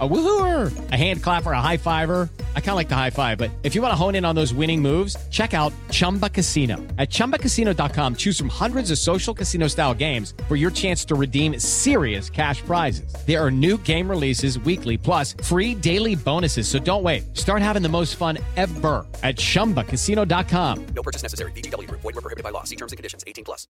A 0.00 0.08
woohooer, 0.08 0.90
a 0.90 0.96
hand 0.96 1.22
clapper, 1.22 1.52
a 1.52 1.60
high 1.60 1.76
fiver. 1.76 2.28
I 2.56 2.60
kind 2.60 2.70
of 2.70 2.76
like 2.76 2.88
the 2.88 2.96
high 2.96 3.10
five, 3.10 3.38
but 3.38 3.52
if 3.62 3.76
you 3.76 3.80
want 3.80 3.92
to 3.92 3.96
hone 3.96 4.16
in 4.16 4.24
on 4.24 4.34
those 4.34 4.52
winning 4.52 4.82
moves, 4.82 5.16
check 5.30 5.54
out 5.54 5.72
Chumba 5.92 6.28
Casino. 6.28 6.78
At 6.98 7.10
ChumbaCasino.com, 7.10 8.16
choose 8.16 8.36
from 8.36 8.48
hundreds 8.48 8.90
of 8.90 8.98
social 8.98 9.32
casino 9.32 9.68
style 9.68 9.94
games 9.94 10.34
for 10.48 10.56
your 10.56 10.72
chance 10.72 11.04
to 11.04 11.14
redeem 11.14 11.60
serious 11.60 12.28
cash 12.28 12.60
prizes. 12.62 13.14
There 13.24 13.40
are 13.40 13.52
new 13.52 13.78
game 13.78 14.10
releases 14.10 14.58
weekly, 14.58 14.98
plus 14.98 15.36
free 15.44 15.76
daily 15.76 16.16
bonuses. 16.16 16.66
So 16.66 16.80
don't 16.80 17.04
wait. 17.04 17.36
Start 17.36 17.62
having 17.62 17.82
the 17.82 17.88
most 17.88 18.16
fun 18.16 18.38
ever 18.56 19.06
at 19.22 19.36
ChumbaCasino.com. 19.36 20.86
No 20.86 21.02
purchase 21.04 21.22
necessary. 21.22 21.52
BGW. 21.52 21.88
Void 21.88 22.02
were 22.02 22.12
prohibited 22.14 22.42
by 22.42 22.50
law. 22.50 22.64
See 22.64 22.76
terms 22.76 22.90
and 22.90 22.96
conditions. 22.96 23.22
18 23.28 23.44
plus. 23.44 23.68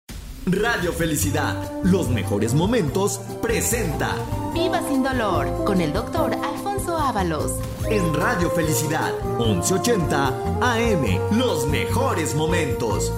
Radio 0.46 0.92
Felicidad, 0.92 1.54
los 1.84 2.08
mejores 2.08 2.54
momentos, 2.54 3.20
presenta 3.42 4.16
Viva 4.54 4.80
sin 4.88 5.02
dolor 5.02 5.64
con 5.64 5.82
el 5.82 5.92
doctor 5.92 6.09
Alfonso 6.18 6.96
Ábalos. 6.96 7.52
En 7.88 8.14
Radio 8.14 8.50
Felicidad, 8.50 9.12
1180 9.38 10.28
AM, 10.60 11.38
los 11.38 11.66
mejores 11.68 12.34
momentos. 12.34 13.12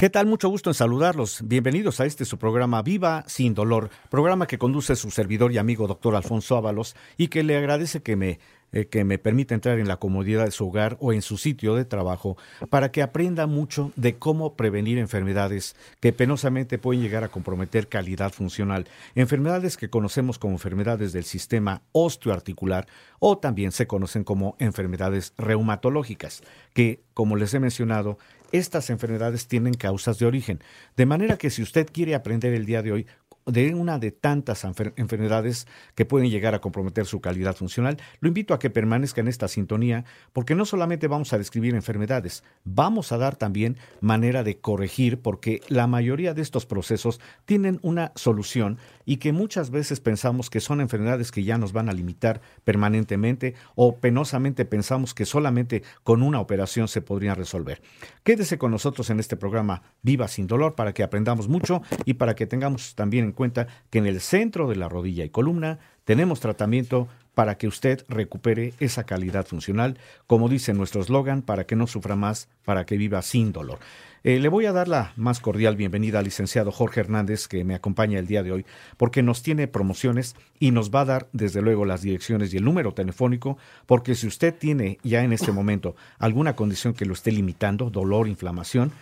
¿Qué 0.00 0.10
tal? 0.10 0.26
Mucho 0.26 0.48
gusto 0.48 0.70
en 0.70 0.74
saludarlos. 0.74 1.42
Bienvenidos 1.44 2.00
a 2.00 2.06
este 2.06 2.24
su 2.24 2.38
programa 2.38 2.82
Viva 2.82 3.22
sin 3.28 3.54
dolor, 3.54 3.88
programa 4.10 4.48
que 4.48 4.58
conduce 4.58 4.96
su 4.96 5.12
servidor 5.12 5.52
y 5.52 5.58
amigo 5.58 5.86
doctor 5.86 6.16
Alfonso 6.16 6.56
Ábalos 6.56 6.96
y 7.16 7.28
que 7.28 7.44
le 7.44 7.56
agradece 7.56 8.02
que 8.02 8.16
me 8.16 8.40
eh, 8.72 8.86
que 8.86 9.04
me 9.04 9.18
permita 9.18 9.54
entrar 9.54 9.78
en 9.78 9.88
la 9.88 9.98
comodidad 9.98 10.46
de 10.46 10.50
su 10.50 10.68
hogar 10.68 10.96
o 11.00 11.12
en 11.12 11.22
su 11.22 11.36
sitio 11.36 11.74
de 11.74 11.84
trabajo 11.84 12.36
para 12.70 12.90
que 12.90 13.02
aprenda 13.02 13.46
mucho 13.46 13.92
de 13.96 14.16
cómo 14.16 14.54
prevenir 14.54 14.98
enfermedades 14.98 15.76
que 16.00 16.12
penosamente 16.12 16.78
pueden 16.78 17.02
llegar 17.02 17.22
a 17.22 17.28
comprometer 17.28 17.88
calidad 17.88 18.32
funcional. 18.32 18.86
Enfermedades 19.14 19.76
que 19.76 19.90
conocemos 19.90 20.38
como 20.38 20.54
enfermedades 20.54 21.12
del 21.12 21.24
sistema 21.24 21.82
osteoarticular 21.92 22.86
o 23.18 23.38
también 23.38 23.72
se 23.72 23.86
conocen 23.86 24.24
como 24.24 24.56
enfermedades 24.58 25.34
reumatológicas, 25.38 26.42
que, 26.72 27.02
como 27.14 27.36
les 27.36 27.54
he 27.54 27.60
mencionado, 27.60 28.18
estas 28.52 28.90
enfermedades 28.90 29.48
tienen 29.48 29.74
causas 29.74 30.18
de 30.18 30.26
origen. 30.26 30.60
De 30.96 31.06
manera 31.06 31.38
que 31.38 31.50
si 31.50 31.62
usted 31.62 31.88
quiere 31.90 32.14
aprender 32.14 32.52
el 32.52 32.66
día 32.66 32.82
de 32.82 32.92
hoy 32.92 33.06
de 33.46 33.74
una 33.74 33.98
de 33.98 34.12
tantas 34.12 34.64
enfermedades 34.64 35.66
que 35.94 36.04
pueden 36.04 36.30
llegar 36.30 36.54
a 36.54 36.60
comprometer 36.60 37.06
su 37.06 37.20
calidad 37.20 37.56
funcional, 37.56 37.98
lo 38.20 38.28
invito 38.28 38.54
a 38.54 38.58
que 38.58 38.70
permanezca 38.70 39.20
en 39.20 39.28
esta 39.28 39.48
sintonía 39.48 40.04
porque 40.32 40.54
no 40.54 40.64
solamente 40.64 41.08
vamos 41.08 41.32
a 41.32 41.38
describir 41.38 41.74
enfermedades, 41.74 42.44
vamos 42.64 43.12
a 43.12 43.18
dar 43.18 43.36
también 43.36 43.76
manera 44.00 44.42
de 44.44 44.58
corregir 44.58 45.20
porque 45.20 45.60
la 45.68 45.86
mayoría 45.86 46.34
de 46.34 46.42
estos 46.42 46.66
procesos 46.66 47.20
tienen 47.44 47.78
una 47.82 48.12
solución 48.14 48.78
y 49.04 49.16
que 49.16 49.32
muchas 49.32 49.70
veces 49.70 50.00
pensamos 50.00 50.50
que 50.50 50.60
son 50.60 50.80
enfermedades 50.80 51.30
que 51.32 51.44
ya 51.44 51.58
nos 51.58 51.72
van 51.72 51.88
a 51.88 51.92
limitar 51.92 52.40
permanentemente 52.64 53.54
o 53.74 53.96
penosamente 53.96 54.64
pensamos 54.64 55.14
que 55.14 55.26
solamente 55.26 55.82
con 56.04 56.22
una 56.22 56.40
operación 56.40 56.88
se 56.88 57.02
podrían 57.02 57.36
resolver. 57.36 57.82
Quédese 58.22 58.58
con 58.58 58.70
nosotros 58.70 59.10
en 59.10 59.20
este 59.20 59.36
programa 59.36 59.82
Viva 60.02 60.28
sin 60.28 60.46
dolor 60.46 60.74
para 60.74 60.92
que 60.92 61.02
aprendamos 61.02 61.48
mucho 61.48 61.82
y 62.04 62.14
para 62.14 62.34
que 62.34 62.46
tengamos 62.46 62.94
también 62.94 63.31
cuenta 63.32 63.66
que 63.90 63.98
en 63.98 64.06
el 64.06 64.20
centro 64.20 64.68
de 64.68 64.76
la 64.76 64.88
rodilla 64.88 65.24
y 65.24 65.30
columna 65.30 65.78
tenemos 66.04 66.40
tratamiento 66.40 67.08
para 67.34 67.56
que 67.56 67.66
usted 67.66 68.04
recupere 68.08 68.74
esa 68.78 69.04
calidad 69.04 69.46
funcional, 69.46 69.98
como 70.26 70.48
dice 70.48 70.74
nuestro 70.74 71.00
eslogan, 71.00 71.42
para 71.42 71.64
que 71.64 71.76
no 71.76 71.86
sufra 71.86 72.16
más, 72.16 72.48
para 72.64 72.84
que 72.84 72.96
viva 72.96 73.22
sin 73.22 73.52
dolor. 73.52 73.78
Eh, 74.24 74.38
le 74.38 74.48
voy 74.48 74.66
a 74.66 74.72
dar 74.72 74.86
la 74.86 75.12
más 75.16 75.40
cordial 75.40 75.74
bienvenida 75.74 76.20
al 76.20 76.26
licenciado 76.26 76.70
Jorge 76.70 77.00
Hernández, 77.00 77.48
que 77.48 77.64
me 77.64 77.74
acompaña 77.74 78.20
el 78.20 78.28
día 78.28 78.44
de 78.44 78.52
hoy, 78.52 78.66
porque 78.96 79.22
nos 79.22 79.42
tiene 79.42 79.66
promociones 79.66 80.36
y 80.60 80.70
nos 80.70 80.94
va 80.94 81.00
a 81.00 81.06
dar, 81.06 81.28
desde 81.32 81.60
luego, 81.60 81.84
las 81.86 82.02
direcciones 82.02 82.54
y 82.54 82.58
el 82.58 82.64
número 82.64 82.92
telefónico, 82.92 83.58
porque 83.86 84.14
si 84.14 84.28
usted 84.28 84.54
tiene 84.54 84.98
ya 85.02 85.24
en 85.24 85.32
este 85.32 85.50
momento 85.50 85.96
alguna 86.18 86.54
condición 86.54 86.94
que 86.94 87.06
lo 87.06 87.14
esté 87.14 87.32
limitando, 87.32 87.90
dolor, 87.90 88.28
inflamación, 88.28 88.92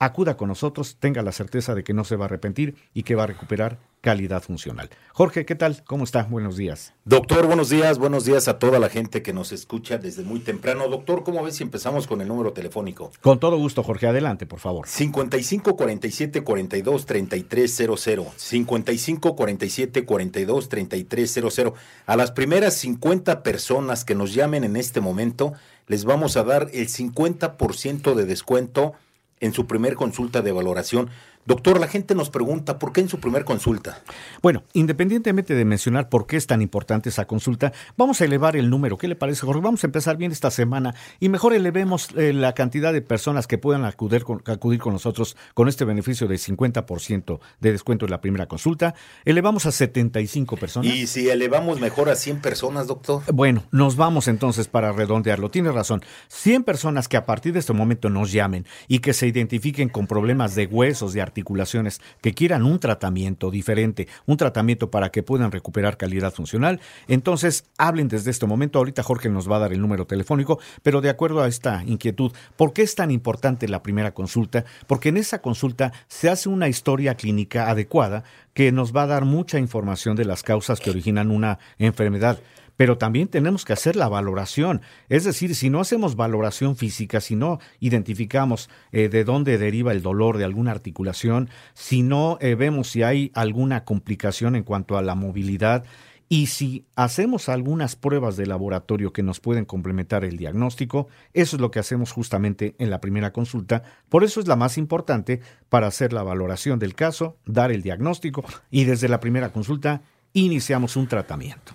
acuda 0.00 0.38
con 0.38 0.48
nosotros, 0.48 0.96
tenga 0.98 1.22
la 1.22 1.30
certeza 1.30 1.74
de 1.74 1.84
que 1.84 1.92
no 1.92 2.04
se 2.04 2.16
va 2.16 2.24
a 2.24 2.28
arrepentir 2.28 2.74
y 2.94 3.02
que 3.02 3.14
va 3.14 3.24
a 3.24 3.26
recuperar 3.26 3.78
calidad 4.00 4.42
funcional. 4.42 4.88
Jorge, 5.12 5.44
¿qué 5.44 5.54
tal? 5.54 5.84
¿Cómo 5.84 6.04
está? 6.04 6.22
Buenos 6.22 6.56
días. 6.56 6.94
Doctor, 7.04 7.46
buenos 7.46 7.68
días, 7.68 7.98
buenos 7.98 8.24
días 8.24 8.48
a 8.48 8.58
toda 8.58 8.78
la 8.78 8.88
gente 8.88 9.22
que 9.22 9.34
nos 9.34 9.52
escucha 9.52 9.98
desde 9.98 10.22
muy 10.22 10.40
temprano. 10.40 10.88
Doctor, 10.88 11.22
¿cómo 11.22 11.42
ves 11.42 11.56
si 11.56 11.64
empezamos 11.64 12.06
con 12.06 12.22
el 12.22 12.28
número 12.28 12.54
telefónico? 12.54 13.12
Con 13.20 13.38
todo 13.38 13.58
gusto, 13.58 13.82
Jorge, 13.82 14.06
adelante, 14.06 14.46
por 14.46 14.58
favor. 14.58 14.88
55 14.88 15.76
47 15.76 16.42
42 16.44 17.04
3300. 17.04 18.28
55 18.38 19.36
47 19.36 20.04
42 20.06 20.68
3300. 20.70 21.74
A 22.06 22.16
las 22.16 22.30
primeras 22.30 22.72
50 22.72 23.42
personas 23.42 24.06
que 24.06 24.14
nos 24.14 24.32
llamen 24.32 24.64
en 24.64 24.76
este 24.76 25.02
momento, 25.02 25.52
les 25.88 26.06
vamos 26.06 26.38
a 26.38 26.44
dar 26.44 26.70
el 26.72 26.88
50% 26.88 28.14
de 28.14 28.24
descuento 28.24 28.94
en 29.40 29.52
su 29.52 29.66
primer 29.66 29.96
consulta 29.96 30.42
de 30.42 30.52
valoración. 30.52 31.10
Doctor, 31.46 31.80
la 31.80 31.88
gente 31.88 32.14
nos 32.14 32.28
pregunta, 32.28 32.78
¿por 32.78 32.92
qué 32.92 33.00
en 33.00 33.08
su 33.08 33.18
primer 33.18 33.44
consulta? 33.44 34.02
Bueno, 34.42 34.62
independientemente 34.74 35.54
de 35.54 35.64
mencionar 35.64 36.10
por 36.10 36.26
qué 36.26 36.36
es 36.36 36.46
tan 36.46 36.60
importante 36.60 37.08
esa 37.08 37.26
consulta, 37.26 37.72
vamos 37.96 38.20
a 38.20 38.26
elevar 38.26 38.56
el 38.56 38.68
número. 38.68 38.98
¿Qué 38.98 39.08
le 39.08 39.16
parece, 39.16 39.46
Jorge? 39.46 39.62
Vamos 39.62 39.82
a 39.82 39.86
empezar 39.86 40.18
bien 40.18 40.32
esta 40.32 40.50
semana 40.50 40.94
y 41.18 41.30
mejor 41.30 41.54
elevemos 41.54 42.10
eh, 42.16 42.34
la 42.34 42.52
cantidad 42.52 42.92
de 42.92 43.00
personas 43.00 43.46
que 43.46 43.56
puedan 43.56 43.86
acudir 43.86 44.22
con, 44.22 44.42
acudir 44.46 44.80
con 44.80 44.92
nosotros 44.92 45.34
con 45.54 45.66
este 45.68 45.86
beneficio 45.86 46.28
de 46.28 46.36
50% 46.36 47.40
de 47.58 47.72
descuento 47.72 48.04
en 48.04 48.10
la 48.10 48.20
primera 48.20 48.46
consulta. 48.46 48.94
Elevamos 49.24 49.64
a 49.64 49.72
75 49.72 50.58
personas. 50.58 50.92
¿Y 50.92 51.06
si 51.06 51.30
elevamos 51.30 51.80
mejor 51.80 52.10
a 52.10 52.16
100 52.16 52.40
personas, 52.42 52.86
doctor? 52.86 53.22
Bueno, 53.32 53.64
nos 53.70 53.96
vamos 53.96 54.28
entonces 54.28 54.68
para 54.68 54.92
redondearlo. 54.92 55.50
Tiene 55.50 55.72
razón. 55.72 56.02
100 56.28 56.64
personas 56.64 57.08
que 57.08 57.16
a 57.16 57.24
partir 57.24 57.54
de 57.54 57.60
este 57.60 57.72
momento 57.72 58.10
nos 58.10 58.30
llamen 58.30 58.66
y 58.88 58.98
que 58.98 59.14
se 59.14 59.26
identifiquen 59.26 59.88
con 59.88 60.06
problemas 60.06 60.54
de 60.54 60.66
huesos, 60.66 61.14
de 61.14 61.29
articulaciones 61.30 62.00
que 62.20 62.34
quieran 62.34 62.64
un 62.64 62.78
tratamiento 62.78 63.50
diferente, 63.50 64.08
un 64.26 64.36
tratamiento 64.36 64.90
para 64.90 65.10
que 65.10 65.22
puedan 65.22 65.52
recuperar 65.52 65.96
calidad 65.96 66.34
funcional, 66.34 66.80
entonces 67.08 67.64
hablen 67.78 68.08
desde 68.08 68.30
este 68.30 68.46
momento. 68.46 68.78
Ahorita 68.78 69.02
Jorge 69.02 69.28
nos 69.28 69.50
va 69.50 69.56
a 69.56 69.60
dar 69.60 69.72
el 69.72 69.80
número 69.80 70.06
telefónico, 70.06 70.58
pero 70.82 71.00
de 71.00 71.10
acuerdo 71.10 71.42
a 71.42 71.48
esta 71.48 71.82
inquietud, 71.84 72.32
¿por 72.56 72.72
qué 72.72 72.82
es 72.82 72.94
tan 72.94 73.10
importante 73.10 73.68
la 73.68 73.82
primera 73.82 74.12
consulta? 74.12 74.64
Porque 74.86 75.10
en 75.10 75.16
esa 75.16 75.40
consulta 75.40 75.92
se 76.08 76.28
hace 76.28 76.48
una 76.48 76.68
historia 76.68 77.14
clínica 77.14 77.70
adecuada 77.70 78.24
que 78.54 78.72
nos 78.72 78.94
va 78.94 79.04
a 79.04 79.06
dar 79.06 79.24
mucha 79.24 79.58
información 79.58 80.16
de 80.16 80.24
las 80.24 80.42
causas 80.42 80.80
que 80.80 80.90
originan 80.90 81.30
una 81.30 81.58
enfermedad 81.78 82.40
pero 82.80 82.96
también 82.96 83.28
tenemos 83.28 83.66
que 83.66 83.74
hacer 83.74 83.94
la 83.94 84.08
valoración. 84.08 84.80
Es 85.10 85.24
decir, 85.24 85.54
si 85.54 85.68
no 85.68 85.80
hacemos 85.80 86.16
valoración 86.16 86.76
física, 86.76 87.20
si 87.20 87.36
no 87.36 87.58
identificamos 87.78 88.70
eh, 88.90 89.10
de 89.10 89.22
dónde 89.22 89.58
deriva 89.58 89.92
el 89.92 90.00
dolor 90.00 90.38
de 90.38 90.44
alguna 90.44 90.70
articulación, 90.70 91.50
si 91.74 92.00
no 92.00 92.38
eh, 92.40 92.54
vemos 92.54 92.88
si 92.88 93.02
hay 93.02 93.32
alguna 93.34 93.84
complicación 93.84 94.56
en 94.56 94.62
cuanto 94.62 94.96
a 94.96 95.02
la 95.02 95.14
movilidad, 95.14 95.84
y 96.30 96.46
si 96.46 96.86
hacemos 96.96 97.50
algunas 97.50 97.96
pruebas 97.96 98.38
de 98.38 98.46
laboratorio 98.46 99.12
que 99.12 99.22
nos 99.22 99.40
pueden 99.40 99.66
complementar 99.66 100.24
el 100.24 100.38
diagnóstico, 100.38 101.08
eso 101.34 101.56
es 101.56 101.60
lo 101.60 101.70
que 101.70 101.80
hacemos 101.80 102.12
justamente 102.12 102.76
en 102.78 102.88
la 102.88 103.02
primera 103.02 103.30
consulta. 103.34 103.82
Por 104.08 104.24
eso 104.24 104.40
es 104.40 104.48
la 104.48 104.56
más 104.56 104.78
importante 104.78 105.42
para 105.68 105.88
hacer 105.88 106.14
la 106.14 106.22
valoración 106.22 106.78
del 106.78 106.94
caso, 106.94 107.36
dar 107.44 107.72
el 107.72 107.82
diagnóstico 107.82 108.42
y 108.70 108.84
desde 108.84 109.10
la 109.10 109.20
primera 109.20 109.52
consulta 109.52 110.00
iniciamos 110.32 110.96
un 110.96 111.08
tratamiento. 111.08 111.74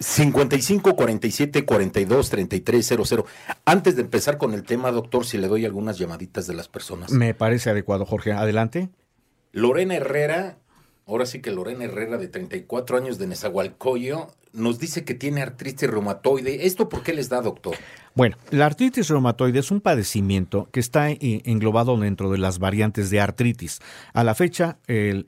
55 0.00 0.96
47 0.96 1.64
42 1.64 2.30
33 2.30 2.86
00. 2.86 3.26
Antes 3.64 3.96
de 3.96 4.02
empezar 4.02 4.38
con 4.38 4.54
el 4.54 4.62
tema, 4.62 4.90
doctor, 4.90 5.24
si 5.24 5.38
le 5.38 5.48
doy 5.48 5.64
algunas 5.64 5.98
llamaditas 5.98 6.46
de 6.46 6.54
las 6.54 6.68
personas. 6.68 7.10
Me 7.10 7.34
parece 7.34 7.70
adecuado, 7.70 8.04
Jorge. 8.04 8.32
Adelante. 8.32 8.88
Lorena 9.52 9.96
Herrera, 9.96 10.58
ahora 11.06 11.26
sí 11.26 11.40
que 11.40 11.50
Lorena 11.50 11.84
Herrera, 11.84 12.18
de 12.18 12.28
34 12.28 12.98
años 12.98 13.18
de 13.18 13.26
Nezahualcóyotl, 13.26 14.32
nos 14.56 14.78
dice 14.78 15.04
que 15.04 15.14
tiene 15.14 15.42
artritis 15.42 15.88
reumatoide. 15.88 16.66
¿Esto 16.66 16.88
por 16.88 17.02
qué 17.02 17.12
les 17.12 17.28
da, 17.28 17.40
doctor? 17.40 17.76
Bueno, 18.14 18.36
la 18.50 18.64
artritis 18.64 19.08
reumatoide 19.08 19.58
es 19.58 19.70
un 19.70 19.82
padecimiento 19.82 20.68
que 20.72 20.80
está 20.80 21.10
englobado 21.10 21.96
dentro 21.98 22.30
de 22.30 22.38
las 22.38 22.58
variantes 22.58 23.10
de 23.10 23.20
artritis. 23.20 23.80
A 24.14 24.24
la 24.24 24.34
fecha, 24.34 24.78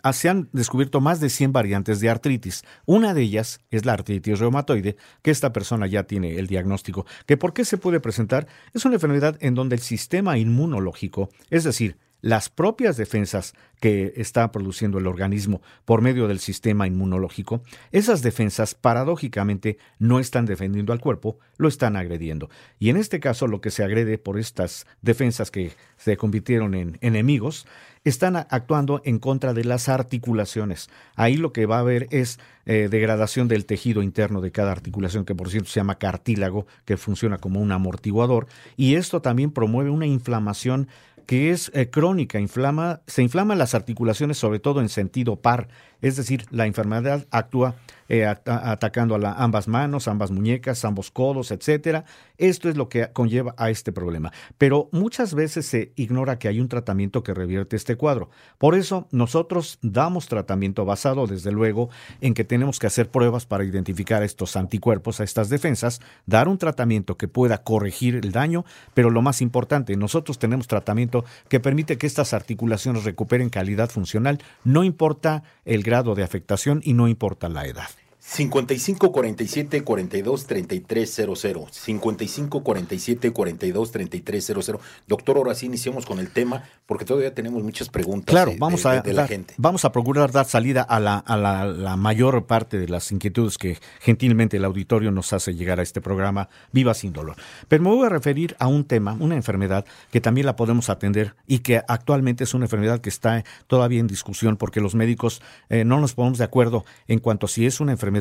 ah, 0.03 0.13
se 0.15 0.29
han 0.31 0.49
descubierto 0.53 1.01
más 1.03 1.21
de 1.21 1.29
100 1.29 1.53
variantes 1.53 2.01
de 2.01 2.09
artritis. 2.09 2.63
Una 2.87 3.13
de 3.13 3.23
ellas 3.23 3.61
es 3.71 3.85
la 3.85 3.93
artritis 3.93 4.39
reumatoide, 4.39 4.97
que 5.23 5.31
esta 5.31 5.53
persona 5.53 5.87
ya 5.87 6.05
tiene 6.05 6.37
el 6.39 6.47
diagnóstico. 6.47 7.05
¿Que 7.27 7.37
¿Por 7.37 7.53
qué 7.53 7.67
se 7.67 7.77
puede 7.77 8.01
presentar? 8.01 8.47
Es 8.73 8.87
una 8.87 8.95
enfermedad 8.95 9.37
en 9.41 9.55
donde 9.55 9.77
el 9.77 9.83
sistema 9.83 10.39
inmunológico, 10.39 11.29
es 11.51 11.65
decir, 11.65 11.99
las 12.21 12.49
propias 12.49 12.97
defensas 12.97 13.55
que 13.81 14.13
está 14.17 14.51
produciendo 14.51 14.99
el 14.99 15.07
organismo 15.07 15.63
por 15.85 16.03
medio 16.03 16.27
del 16.27 16.41
sistema 16.41 16.87
inmunológico, 16.87 17.63
esas 17.93 18.23
defensas 18.23 18.75
paradójicamente 18.75 19.79
no 19.99 20.19
están 20.19 20.47
defendiendo 20.47 20.93
al 20.93 21.01
cuerpo, 21.01 21.39
lo 21.57 21.69
están 21.69 21.97
agrediendo. 21.97 22.51
Y 22.79 22.91
en 22.91 22.97
este 22.97 23.21
caso 23.21 23.47
lo 23.47 23.61
que 23.61 23.71
se 23.71 23.85
agrede 23.85 24.19
por 24.19 24.39
estas 24.39 24.87
defensas 25.01 25.51
que 25.51 25.73
se 25.97 26.17
convirtieron 26.17 26.75
en 26.75 26.99
enemigos, 27.03 27.67
están 28.05 28.37
actuando 28.37 29.03
en 29.05 29.19
contra 29.19 29.55
de 29.55 29.65
las 29.65 29.89
articulaciones. 29.89 30.89
Ahí 31.15 31.37
lo 31.37 31.53
que 31.53 31.67
va 31.67 31.77
a 31.77 31.81
haber 31.81 32.07
es 32.11 32.39
eh, 32.67 32.89
degradación 32.91 33.49
del 33.49 33.67
tejido 33.67 34.03
interno 34.03 34.41
de 34.41 34.53
cada 34.53 34.73
articulación, 34.73 35.25
que 35.25 35.35
por 35.35 35.51
cierto 35.51 35.69
se 35.69 35.81
llama 35.81 35.99
cartílago, 35.99 36.67
que 36.85 36.97
funciona 36.97 37.39
como 37.39 37.61
un 37.61 37.73
amortiguador, 37.73 38.47
y 38.77 38.95
esto 38.95 39.21
también 39.21 39.51
promueve 39.51 39.91
una 39.91 40.07
inflamación 40.07 40.89
que 41.29 41.51
es 41.51 41.71
eh, 41.75 41.91
crónica, 41.91 42.41
inflama, 42.41 43.03
se 43.07 43.23
inflaman 43.23 43.59
las 43.59 43.75
articulaciones 43.75 44.39
sobre 44.39 44.61
todo 44.61 44.81
en 44.81 44.89
sentido 44.89 45.37
par, 45.37 45.69
es 46.03 46.17
decir, 46.17 46.45
la 46.51 46.67
enfermedad 46.67 47.27
actúa 47.31 47.75
eh, 48.11 48.25
atacando 48.25 49.17
a 49.17 49.33
ambas 49.35 49.69
manos, 49.69 50.09
ambas 50.09 50.31
muñecas, 50.31 50.83
ambos 50.87 51.11
codos, 51.11 51.51
etcétera. 51.51 52.07
Esto 52.39 52.71
es 52.71 52.77
lo 52.77 52.89
que 52.89 53.13
conlleva 53.13 53.55
a 53.59 53.69
este 53.69 53.93
problema. 53.93 54.33
Pero 54.57 54.89
muchas 54.93 55.35
veces 55.35 55.67
se 55.67 55.93
ignora 55.95 56.39
que 56.39 56.49
hay 56.49 56.59
un 56.59 56.69
tratamiento 56.69 57.23
que 57.23 57.35
revierte 57.35 57.77
este 57.77 57.97
cuadro. 57.97 58.31
Por 58.57 58.75
eso 58.75 59.09
nosotros 59.11 59.79
damos 59.83 60.27
tratamiento 60.27 60.87
basado, 60.87 61.27
desde 61.27 61.53
luego, 61.53 61.91
en 62.23 62.33
que 62.33 62.45
tenemos 62.45 62.79
que 62.79 62.87
hacer 62.87 63.11
pruebas 63.11 63.45
para 63.45 63.65
identificar 63.65 64.23
estos 64.23 64.57
anticuerpos, 64.57 65.21
a 65.21 65.25
estas 65.25 65.51
defensas, 65.51 66.01
dar 66.25 66.49
un 66.49 66.57
tratamiento 66.57 67.19
que 67.19 67.29
pueda 67.29 67.63
corregir 67.63 68.15
el 68.15 68.33
daño, 68.33 68.65
pero 68.95 69.11
lo 69.11 69.21
más 69.21 69.43
importante, 69.43 69.97
nosotros 69.97 70.39
tenemos 70.39 70.67
tratamiento 70.67 71.27
que 71.51 71.61
permite 71.61 71.99
que 71.99 72.07
estas 72.07 72.33
articulaciones 72.33 73.05
recuperen 73.05 73.51
calidad 73.51 73.91
funcional, 73.91 74.39
no 74.65 74.83
importa 74.83 75.43
el 75.67 75.83
grado 75.89 76.15
de 76.15 76.23
afectación 76.23 76.81
y 76.85 76.93
no 76.93 77.09
importa 77.09 77.49
la 77.49 77.67
edad. 77.67 77.89
55 78.31 79.11
47 79.11 79.85
42 79.85 80.47
33 80.47 81.15
00. 81.35 81.67
55 81.71 82.63
47 82.63 83.33
42 83.33 83.91
33 83.91 84.45
00. 84.45 84.81
Doctor, 85.07 85.39
ahora 85.39 85.55
sí 85.55 85.65
iniciamos 85.65 86.05
con 86.05 86.19
el 86.19 86.31
tema 86.31 86.63
porque 86.85 87.07
todavía 87.07 87.35
tenemos 87.35 87.63
muchas 87.63 87.89
preguntas 87.89 88.33
claro, 88.33 88.53
vamos 88.59 88.85
a 88.85 89.03
la 89.03 89.27
gente. 89.27 89.55
Vamos 89.57 89.87
a 89.87 89.93
procurar 89.93 90.31
dar 90.31 90.45
salida 90.45 90.83
a, 90.83 91.01
la, 91.01 91.19
a 91.19 91.37
la, 91.39 91.97
mayor 91.97 92.47
parte 92.47 92.79
de 92.79 92.89
las 92.89 93.11
inquietudes 93.13 93.57
que 93.57 93.79
gentilmente 94.01 94.59
el 94.59 94.65
auditorio 94.67 95.11
nos 95.11 95.33
hace 95.33 95.55
llegar 95.55 95.81
a 95.81 95.83
este 95.83 96.03
programa 96.03 96.51
Viva 96.71 96.93
sin 96.93 97.15
dolor. 97.15 97.37
Pero 97.67 97.83
me 97.83 97.89
voy 97.89 98.07
a 98.07 98.11
referir 98.11 98.57
a 98.59 98.67
un 98.67 98.85
tema, 98.85 99.17
una 99.19 99.37
enfermedad 99.37 99.87
que 100.11 100.21
también 100.21 100.47
la 100.47 100.55
podemos 100.55 100.91
atender 100.91 101.35
y 101.47 101.61
que 101.61 101.83
actualmente 101.89 102.45
es 102.45 102.53
una 102.53 102.67
enfermedad 102.67 103.01
que 103.01 103.09
está 103.09 103.43
todavía 103.67 104.01
en 104.01 104.07
discusión 104.07 104.59
porque 104.59 104.83
los 104.83 104.95
médicos 104.95 105.41
eh, 105.71 105.85
no 105.85 105.99
nos 105.99 106.13
ponemos 106.13 106.39
de 106.39 106.45
acuerdo 106.45 106.85
en 107.07 107.21
cuanto 107.21 107.47
a 107.47 107.49
si 107.49 107.65
es 107.65 107.81
una 107.81 107.93
enfermedad 107.93 108.18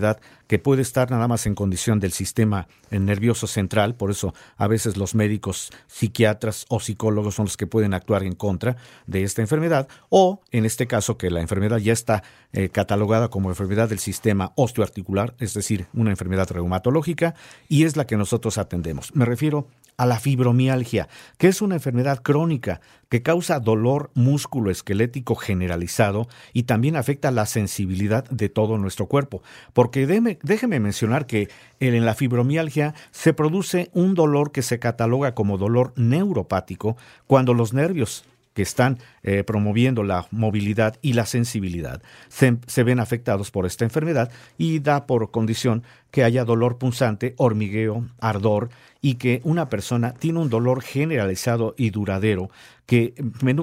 que 0.48 0.60
puede 0.60 0.82
estar 0.82 1.12
nada 1.12 1.28
más 1.28 1.46
en 1.46 1.56
condición 1.56 2.00
del 2.00 2.12
sistema 2.12 2.68
nervioso 2.90 3.48
central, 3.48 3.96
por 3.96 4.12
eso 4.12 4.34
a 4.58 4.68
veces 4.68 4.98
los 4.98 5.16
médicos, 5.16 5.72
psiquiatras 5.88 6.66
o 6.70 6.80
psicólogos 6.80 7.36
son 7.36 7.46
los 7.46 7.58
que 7.58 7.68
pueden 7.68 7.94
actuar 7.94 8.24
en 8.24 8.36
contra 8.36 8.78
de 9.06 9.24
esta 9.24 9.42
enfermedad, 9.42 9.88
o 10.10 10.42
en 10.52 10.66
este 10.66 10.88
caso 10.88 11.18
que 11.18 11.30
la 11.30 11.42
enfermedad 11.42 11.78
ya 11.78 11.94
está 11.94 12.24
eh, 12.54 12.70
catalogada 12.70 13.30
como 13.30 13.50
enfermedad 13.50 13.90
del 13.90 14.00
sistema 14.00 14.54
osteoarticular, 14.56 15.36
es 15.40 15.54
decir, 15.54 15.88
una 15.94 16.12
enfermedad 16.12 16.50
reumatológica, 16.50 17.36
y 17.68 17.84
es 17.84 17.98
la 17.98 18.08
que 18.08 18.18
nosotros 18.18 18.58
atendemos. 18.58 19.16
Me 19.16 19.26
refiero 19.26 19.68
a 19.98 20.06
la 20.06 20.20
fibromialgia, 20.20 21.10
que 21.38 21.48
es 21.48 21.62
una 21.62 21.76
enfermedad 21.76 22.22
crónica 22.22 22.82
que 23.10 23.24
causa 23.24 23.60
dolor 23.60 24.12
músculo-esquelético 24.14 25.36
generalizado 25.36 26.28
y 26.54 26.64
también 26.64 26.96
afecta 26.96 27.32
la 27.32 27.48
sensibilidad 27.48 28.24
de 28.30 28.50
todo 28.50 28.78
nuestro 28.78 29.08
cuerpo. 29.08 29.42
Porque 29.74 30.06
déjeme 30.06 30.80
mencionar 30.80 31.26
que 31.26 31.50
en 31.80 32.06
la 32.06 32.14
fibromialgia 32.14 32.94
se 33.12 33.34
produce 33.34 33.90
un 33.94 34.14
dolor 34.14 34.52
que 34.52 34.62
se 34.62 34.80
cataloga 34.80 35.34
como 35.34 35.58
dolor 35.58 35.94
neuropático 35.96 36.96
cuando 37.26 37.54
los 37.54 37.74
nervios 37.74 38.24
que 38.54 38.64
están 38.64 38.98
eh, 39.30 39.44
promoviendo 39.44 40.04
la 40.04 40.26
movilidad 40.32 40.96
y 41.02 41.12
la 41.12 41.26
sensibilidad 41.26 42.02
se, 42.30 42.84
ven 42.84 43.02
afectados 43.02 43.52
por 43.52 43.66
esta 43.66 43.84
enfermedad 43.84 44.32
y 44.58 44.80
da 44.80 45.06
por 45.06 45.32
condición 45.32 45.84
que 46.12 46.24
haya 46.24 46.46
dolor 46.46 46.78
punzante, 46.78 47.34
hormigueo, 47.36 48.08
ardor 48.22 48.70
y 49.02 49.16
que 49.16 49.42
una 49.44 49.68
persona 49.68 50.14
tiene 50.14 50.40
un 50.40 50.50
dolor 50.50 50.82
generalizado 50.82 51.76
y 51.78 51.90
duradero 51.90 52.50
que 52.86 53.14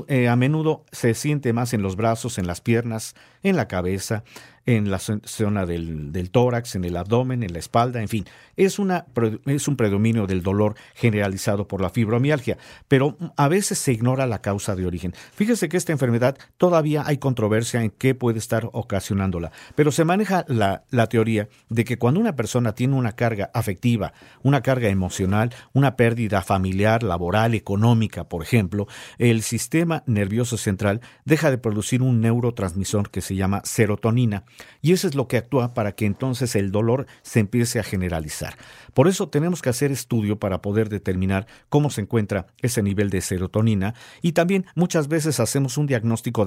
eh, 0.08 0.28
a 0.28 0.36
menudo 0.36 0.84
se 0.92 1.14
siente 1.14 1.54
más 1.54 1.72
en 1.72 1.80
los 1.80 1.96
brazos, 1.96 2.36
en 2.36 2.46
las 2.46 2.60
piernas, 2.60 3.14
en 3.42 3.56
la 3.56 3.68
cabeza, 3.68 4.22
en 4.66 4.90
la 4.90 4.98
zona 4.98 5.66
del, 5.66 6.30
tórax, 6.30 6.74
en 6.74 6.84
el 6.84 6.96
abdomen, 6.96 7.42
en 7.42 7.52
la 7.52 7.58
espalda, 7.58 8.00
en 8.00 8.08
fin. 8.08 8.24
Es, 8.56 8.78
una, 8.78 9.06
es 9.46 9.68
un 9.68 9.76
predominio 9.76 10.26
del 10.26 10.42
dolor 10.42 10.74
generalizado 10.94 11.68
por 11.68 11.80
la 11.80 11.90
fibromialgia, 11.90 12.58
pero 12.88 13.16
a 13.36 13.48
veces 13.48 13.78
se 13.78 13.92
ignora 13.92 14.26
la 14.26 14.40
causa 14.40 14.74
de 14.74 14.86
origen. 14.86 15.14
Fíjese 15.34 15.53
que 15.54 15.76
esta 15.76 15.92
enfermedad 15.92 16.36
todavía 16.56 17.04
hay 17.06 17.18
controversia 17.18 17.82
en 17.82 17.90
qué 17.90 18.14
puede 18.14 18.38
estar 18.38 18.68
ocasionándola, 18.72 19.52
pero 19.74 19.92
se 19.92 20.04
maneja 20.04 20.44
la, 20.48 20.84
la 20.90 21.08
teoría 21.08 21.48
de 21.68 21.84
que 21.84 21.98
cuando 21.98 22.20
una 22.20 22.36
persona 22.36 22.74
tiene 22.74 22.94
una 22.94 23.12
carga 23.12 23.50
afectiva, 23.54 24.12
una 24.42 24.60
carga 24.62 24.88
emocional, 24.88 25.54
una 25.72 25.96
pérdida 25.96 26.42
familiar, 26.42 27.02
laboral, 27.02 27.54
económica, 27.54 28.24
por 28.24 28.42
ejemplo, 28.42 28.86
el 29.18 29.42
sistema 29.42 30.02
nervioso 30.06 30.56
central 30.56 31.00
deja 31.24 31.50
de 31.50 31.58
producir 31.58 32.02
un 32.02 32.20
neurotransmisor 32.20 33.10
que 33.10 33.20
se 33.20 33.36
llama 33.36 33.62
serotonina 33.64 34.44
y 34.82 34.92
eso 34.92 35.08
es 35.08 35.14
lo 35.14 35.28
que 35.28 35.36
actúa 35.36 35.74
para 35.74 35.92
que 35.92 36.06
entonces 36.06 36.56
el 36.56 36.70
dolor 36.70 37.06
se 37.22 37.40
empiece 37.40 37.78
a 37.78 37.84
generalizar. 37.84 38.56
Por 38.92 39.08
eso 39.08 39.28
tenemos 39.28 39.62
que 39.62 39.70
hacer 39.70 39.90
estudio 39.92 40.38
para 40.38 40.62
poder 40.62 40.88
determinar 40.88 41.46
cómo 41.68 41.90
se 41.90 42.00
encuentra 42.00 42.46
ese 42.62 42.82
nivel 42.82 43.10
de 43.10 43.20
serotonina 43.20 43.94
y 44.22 44.32
también 44.32 44.66
muchas 44.74 45.08
veces 45.08 45.40
hacemos 45.44 45.78
un 45.78 45.86
diagnóstico 45.86 46.44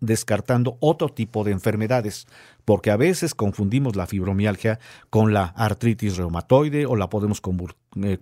descartando 0.00 0.76
otro 0.80 1.08
tipo 1.10 1.44
de 1.44 1.52
enfermedades, 1.52 2.26
porque 2.68 2.90
a 2.90 2.98
veces 2.98 3.34
confundimos 3.34 3.96
la 3.96 4.06
fibromialgia 4.06 4.78
con 5.08 5.32
la 5.32 5.46
artritis 5.56 6.18
reumatoide 6.18 6.84
o 6.84 6.96
la 6.96 7.08
podemos 7.08 7.40
eh, 8.02 8.18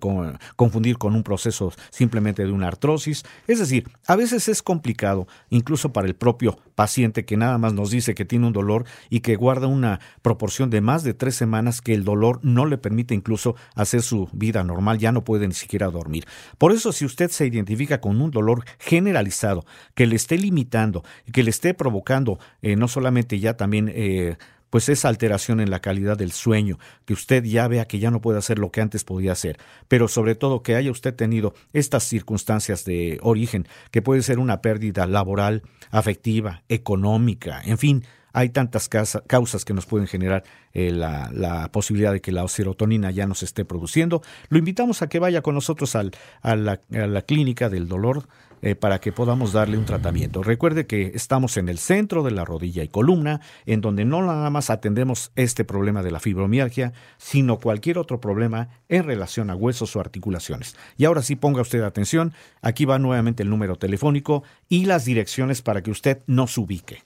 confundir 0.54 0.98
con 0.98 1.16
un 1.16 1.25
proceso 1.25 1.72
simplemente 1.90 2.44
de 2.44 2.52
una 2.52 2.69
artrosis. 2.69 3.25
Es 3.48 3.58
decir, 3.58 3.90
a 4.06 4.14
veces 4.14 4.48
es 4.48 4.62
complicado, 4.62 5.26
incluso 5.50 5.93
para 5.93 6.06
el 6.06 6.14
propio 6.14 6.56
paciente 6.76 7.25
que 7.25 7.37
nada 7.37 7.58
más 7.58 7.72
nos 7.72 7.90
dice 7.90 8.14
que 8.14 8.25
tiene 8.25 8.46
un 8.46 8.52
dolor 8.52 8.84
y 9.10 9.19
que 9.20 9.34
guarda 9.34 9.66
una 9.66 9.98
proporción 10.22 10.70
de 10.70 10.81
más 10.81 11.02
de 11.02 11.14
tres 11.14 11.34
semanas 11.34 11.81
que 11.81 11.94
el 11.94 12.04
dolor 12.04 12.38
no 12.44 12.66
le 12.66 12.78
permite 12.78 13.14
incluso 13.14 13.56
hacer 13.75 14.02
su 14.02 14.28
vida 14.32 14.62
normal, 14.62 14.98
ya 14.98 15.10
no 15.10 15.25
puede 15.25 15.48
ni 15.48 15.54
siquiera 15.54 15.88
dormir. 15.88 16.25
Por 16.56 16.70
eso, 16.70 16.93
si 16.93 17.04
usted 17.04 17.31
se 17.31 17.46
identifica 17.46 18.00
con 18.00 18.20
un 18.20 18.31
dolor 18.31 18.64
generalizado 18.78 19.66
que 19.94 20.06
le 20.06 20.14
esté 20.14 20.38
limitando 20.38 21.02
y 21.26 21.32
que 21.32 21.43
le 21.43 21.50
esté 21.50 21.75
provocando 21.75 22.38
eh, 22.62 22.76
no 22.76 22.87
solamente 22.87 23.41
ya 23.41 23.56
también 23.56 23.91
eh, 23.93 24.35
pues 24.70 24.89
esa 24.89 25.08
alteración 25.08 25.61
en 25.61 25.70
la 25.70 25.81
calidad 25.81 26.17
del 26.17 26.32
sueño, 26.32 26.79
que 27.05 27.15
usted 27.15 27.44
ya 27.44 27.69
vea 27.69 27.87
que 27.87 27.99
ya 27.99 28.11
no 28.11 28.20
puede 28.20 28.39
hacer 28.39 28.58
lo 28.58 28.70
que 28.70 28.81
antes 28.81 29.05
podía 29.05 29.32
hacer, 29.32 29.58
pero 29.89 30.08
sobre 30.08 30.35
todo 30.35 30.63
que 30.63 30.77
haya 30.77 30.91
usted 30.91 31.15
tenido 31.15 31.55
estas 31.73 32.05
circunstancias 32.05 32.85
de 32.85 33.19
origen, 33.23 33.67
que 33.91 34.03
puede 34.03 34.23
ser 34.23 34.39
una 34.39 34.61
pérdida 34.61 35.06
laboral, 35.06 35.63
afectiva, 35.91 36.63
económica, 36.69 37.63
en 37.65 37.79
fin, 37.79 38.05
hay 38.36 38.50
tantas 38.50 38.90
causas 38.90 39.64
que 39.64 39.72
nos 39.72 39.86
pueden 39.86 40.06
generar 40.06 40.44
eh, 40.74 40.93
la, 40.93 41.70
posibilidad 41.72 42.12
de 42.12 42.20
que 42.20 42.32
la 42.32 42.46
serotonina 42.48 43.10
ya 43.10 43.26
no 43.26 43.34
se 43.34 43.46
esté 43.46 43.64
produciendo. 43.64 44.20
Lo 44.50 44.58
invitamos 44.58 45.00
a 45.00 45.08
que 45.08 45.19
vaya 45.19 45.40
con 45.40 45.55
nosotros 45.55 45.96
al, 45.96 46.12
a, 46.43 46.55
la, 46.55 47.22
clínica 47.22 47.70
del 47.70 47.88
dolor 47.88 48.28
eh, 48.60 48.74
para 48.74 49.00
que 49.00 49.10
podamos 49.10 49.55
darle 49.55 49.78
un 49.78 49.86
tratamiento. 49.86 50.43
Recuerde 50.43 50.86
que 50.86 51.12
estamos 51.14 51.56
en 51.56 51.70
el 51.70 51.78
centro 51.78 52.22
de 52.22 52.31
la 52.31 52.44
rodilla 52.44 52.82
y 52.82 52.88
columna, 52.88 53.40
en 53.64 53.81
donde 53.81 54.05
no 54.05 54.20
nada 54.20 54.50
más 54.50 54.69
atendemos 54.69 55.32
este 55.34 55.64
problema 55.64 56.02
de 56.02 56.10
la 56.10 56.20
fibromialgia, 56.20 56.93
sino 57.16 57.58
cualquier 57.58 57.96
otro 57.96 58.20
problema 58.20 58.69
en 58.90 59.05
relación 59.05 59.48
a 59.48 59.56
huesos 59.56 59.96
o 59.96 60.00
articulaciones. 60.00 60.76
Y 60.98 61.06
ahora 61.06 61.22
sí 61.22 61.36
ponga 61.36 61.62
usted 61.62 61.82
atención, 61.82 62.34
aquí 62.60 62.84
va 62.84 62.98
nuevamente 62.98 63.43
el 63.43 63.48
número 63.48 63.76
telefónico 63.76 64.43
y 64.69 64.84
las 64.84 65.06
direcciones 65.06 65.62
para 65.62 65.82
que 65.82 65.90
usted 65.90 66.19
nos 66.26 66.58
ubique. 66.58 67.02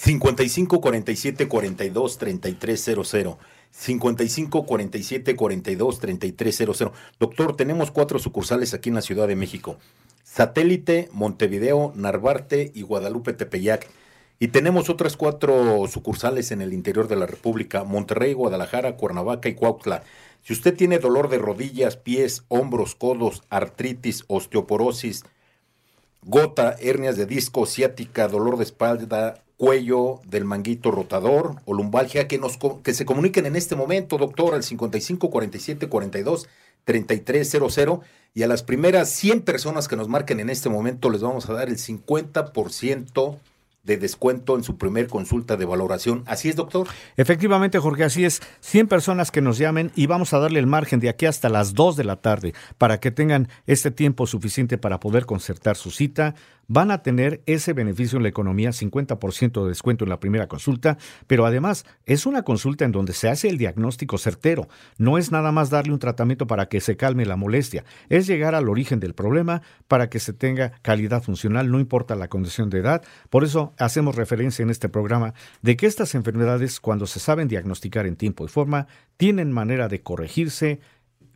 55 0.00 0.80
47 0.80 1.48
42 1.48 2.18
33 2.18 2.84
00. 3.04 3.38
55 3.72 4.64
47 4.64 5.36
42 5.36 5.98
33 5.98 6.56
00. 6.56 6.92
Doctor, 7.18 7.56
tenemos 7.56 7.90
cuatro 7.90 8.20
sucursales 8.20 8.74
aquí 8.74 8.90
en 8.90 8.94
la 8.94 9.02
Ciudad 9.02 9.26
de 9.26 9.34
México: 9.34 9.76
Satélite, 10.22 11.08
Montevideo, 11.12 11.92
Narvarte 11.96 12.70
y 12.76 12.82
Guadalupe 12.82 13.32
Tepeyac. 13.32 13.88
Y 14.38 14.48
tenemos 14.48 14.88
otras 14.88 15.16
cuatro 15.16 15.84
sucursales 15.88 16.52
en 16.52 16.60
el 16.62 16.72
interior 16.72 17.08
de 17.08 17.16
la 17.16 17.26
República: 17.26 17.82
Monterrey, 17.82 18.34
Guadalajara, 18.34 18.96
Cuernavaca 18.96 19.48
y 19.48 19.56
Cuautla. 19.56 20.04
Si 20.44 20.52
usted 20.52 20.76
tiene 20.76 21.00
dolor 21.00 21.28
de 21.28 21.38
rodillas, 21.38 21.96
pies, 21.96 22.44
hombros, 22.46 22.94
codos, 22.94 23.42
artritis, 23.50 24.24
osteoporosis, 24.28 25.24
gota, 26.22 26.76
hernias 26.80 27.16
de 27.16 27.26
disco, 27.26 27.66
ciática, 27.66 28.28
dolor 28.28 28.58
de 28.58 28.64
espalda, 28.64 29.42
cuello 29.58 30.20
del 30.24 30.46
manguito 30.46 30.90
rotador 30.90 31.56
o 31.66 31.74
lumbalgia 31.74 32.28
que, 32.28 32.38
nos, 32.38 32.58
que 32.82 32.94
se 32.94 33.04
comuniquen 33.04 33.44
en 33.44 33.56
este 33.56 33.76
momento, 33.76 34.16
doctor, 34.16 34.54
al 34.54 34.62
55 34.62 35.30
47 35.30 35.88
42 35.88 36.48
3300 36.84 38.00
y 38.34 38.44
a 38.44 38.46
las 38.46 38.62
primeras 38.62 39.10
100 39.10 39.42
personas 39.42 39.88
que 39.88 39.96
nos 39.96 40.08
marquen 40.08 40.40
en 40.40 40.48
este 40.48 40.70
momento 40.70 41.10
les 41.10 41.20
vamos 41.20 41.50
a 41.50 41.52
dar 41.52 41.68
el 41.68 41.76
50% 41.76 43.36
de 43.82 43.96
descuento 43.96 44.56
en 44.56 44.62
su 44.62 44.76
primer 44.76 45.08
consulta 45.08 45.56
de 45.56 45.64
valoración. 45.64 46.22
¿Así 46.26 46.48
es, 46.48 46.56
doctor? 46.56 46.86
Efectivamente, 47.16 47.78
Jorge, 47.78 48.04
así 48.04 48.24
es. 48.24 48.40
100 48.60 48.86
personas 48.86 49.30
que 49.30 49.40
nos 49.40 49.58
llamen 49.58 49.90
y 49.96 50.06
vamos 50.06 50.32
a 50.34 50.38
darle 50.38 50.60
el 50.60 50.66
margen 50.66 51.00
de 51.00 51.08
aquí 51.08 51.26
hasta 51.26 51.48
las 51.48 51.74
2 51.74 51.96
de 51.96 52.04
la 52.04 52.16
tarde 52.16 52.54
para 52.76 53.00
que 53.00 53.10
tengan 53.10 53.48
este 53.66 53.90
tiempo 53.90 54.26
suficiente 54.26 54.78
para 54.78 55.00
poder 55.00 55.26
concertar 55.26 55.76
su 55.76 55.90
cita, 55.90 56.34
van 56.68 56.90
a 56.90 57.02
tener 57.02 57.42
ese 57.46 57.72
beneficio 57.72 58.18
en 58.18 58.22
la 58.22 58.28
economía, 58.28 58.70
50% 58.70 59.62
de 59.62 59.68
descuento 59.68 60.04
en 60.04 60.10
la 60.10 60.20
primera 60.20 60.46
consulta, 60.46 60.98
pero 61.26 61.46
además 61.46 61.84
es 62.06 62.26
una 62.26 62.42
consulta 62.42 62.84
en 62.84 62.92
donde 62.92 63.14
se 63.14 63.28
hace 63.28 63.48
el 63.48 63.58
diagnóstico 63.58 64.18
certero. 64.18 64.68
No 64.98 65.18
es 65.18 65.32
nada 65.32 65.50
más 65.50 65.70
darle 65.70 65.92
un 65.92 65.98
tratamiento 65.98 66.46
para 66.46 66.68
que 66.68 66.80
se 66.80 66.96
calme 66.96 67.26
la 67.26 67.36
molestia, 67.36 67.84
es 68.08 68.26
llegar 68.26 68.54
al 68.54 68.68
origen 68.68 69.00
del 69.00 69.14
problema 69.14 69.62
para 69.88 70.10
que 70.10 70.20
se 70.20 70.32
tenga 70.32 70.72
calidad 70.82 71.22
funcional, 71.22 71.70
no 71.70 71.80
importa 71.80 72.14
la 72.14 72.28
condición 72.28 72.70
de 72.70 72.78
edad. 72.80 73.02
Por 73.30 73.44
eso 73.44 73.72
hacemos 73.78 74.14
referencia 74.14 74.62
en 74.62 74.70
este 74.70 74.88
programa 74.88 75.34
de 75.62 75.76
que 75.76 75.86
estas 75.86 76.14
enfermedades, 76.14 76.80
cuando 76.80 77.06
se 77.06 77.18
saben 77.18 77.48
diagnosticar 77.48 78.06
en 78.06 78.16
tiempo 78.16 78.44
y 78.44 78.48
forma, 78.48 78.86
tienen 79.16 79.50
manera 79.50 79.88
de 79.88 80.02
corregirse, 80.02 80.80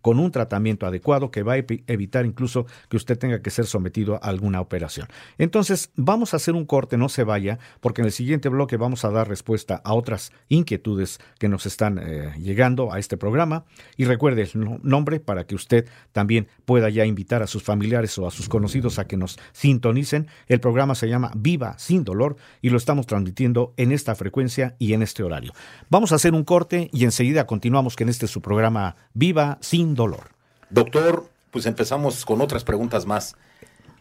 con 0.03 0.19
un 0.19 0.31
tratamiento 0.31 0.87
adecuado 0.87 1.31
que 1.31 1.43
va 1.43 1.55
a 1.55 1.57
evitar 1.57 2.27
incluso 2.27 2.67
que 2.89 2.97
usted 2.97 3.19
tenga 3.19 3.41
que 3.41 3.51
ser 3.51 3.67
sometido 3.67 4.17
a 4.17 4.29
alguna 4.29 4.61
operación. 4.61 5.09
Entonces, 5.39 5.91
vamos 5.97 6.35
a 6.35 6.37
hacer 6.37 6.55
un 6.55 6.67
corte, 6.67 6.99
no 6.99 7.09
se 7.09 7.25
vaya, 7.25 7.59
porque 7.81 8.03
en 8.03 8.07
el 8.07 8.13
siguiente 8.13 8.49
bloque 8.49 8.77
vamos 8.77 9.05
a 9.05 9.11
dar 9.11 9.29
respuesta 9.29 9.81
a 9.85 9.95
otras 9.95 10.33
inquietudes 10.49 11.21
que 11.39 11.49
nos 11.49 11.67
están 11.67 11.99
eh, 11.99 12.35
llegando 12.39 12.93
a 12.93 12.99
este 12.99 13.17
programa. 13.17 13.65
Y 13.97 14.05
recuerde 14.05 14.43
el 14.43 14.81
nombre 14.83 15.21
para 15.21 15.45
que 15.45 15.55
usted 15.55 15.89
también 16.13 16.49
pueda 16.65 16.91
ya 16.91 17.07
invitar 17.07 17.43
a 17.43 17.47
sus 17.47 17.63
familiares 17.63 18.19
o 18.19 18.27
a 18.27 18.31
sus 18.31 18.49
conocidos 18.49 18.99
a 18.99 19.07
que 19.07 19.17
nos 19.17 19.39
sintonicen. 19.53 20.27
El 20.49 20.61
programa 20.61 20.95
se 20.95 21.09
llama 21.09 21.31
Viva 21.37 21.79
sin 21.79 22.05
dolor 22.05 22.37
y 22.61 22.71
lo 22.71 22.77
estamos 22.77 23.07
transmitiendo 23.07 23.73
en 23.77 23.93
esta 23.93 24.15
frecuencia 24.15 24.77
y 24.79 24.95
en 24.95 25.03
este 25.03 25.23
horario. 25.23 25.53
Vamos 25.89 26.13
a 26.13 26.17
hacer 26.17 26.35
un 26.35 26.45
corte 26.45 26.91
y 26.93 27.05
enseguida 27.05 27.47
continuamos 27.47 27.97
que 27.97 28.05
en 28.05 28.11
este 28.11 28.27
su 28.27 28.41
programa 28.41 28.97
Viva 29.15 29.59
sin 29.61 29.92
dolor. 29.95 30.31
Doctor, 30.71 31.29
pues 31.51 31.67
empezamos 31.67 32.25
con 32.25 32.41
otras 32.41 32.65
preguntas 32.65 33.07
más. 33.07 33.37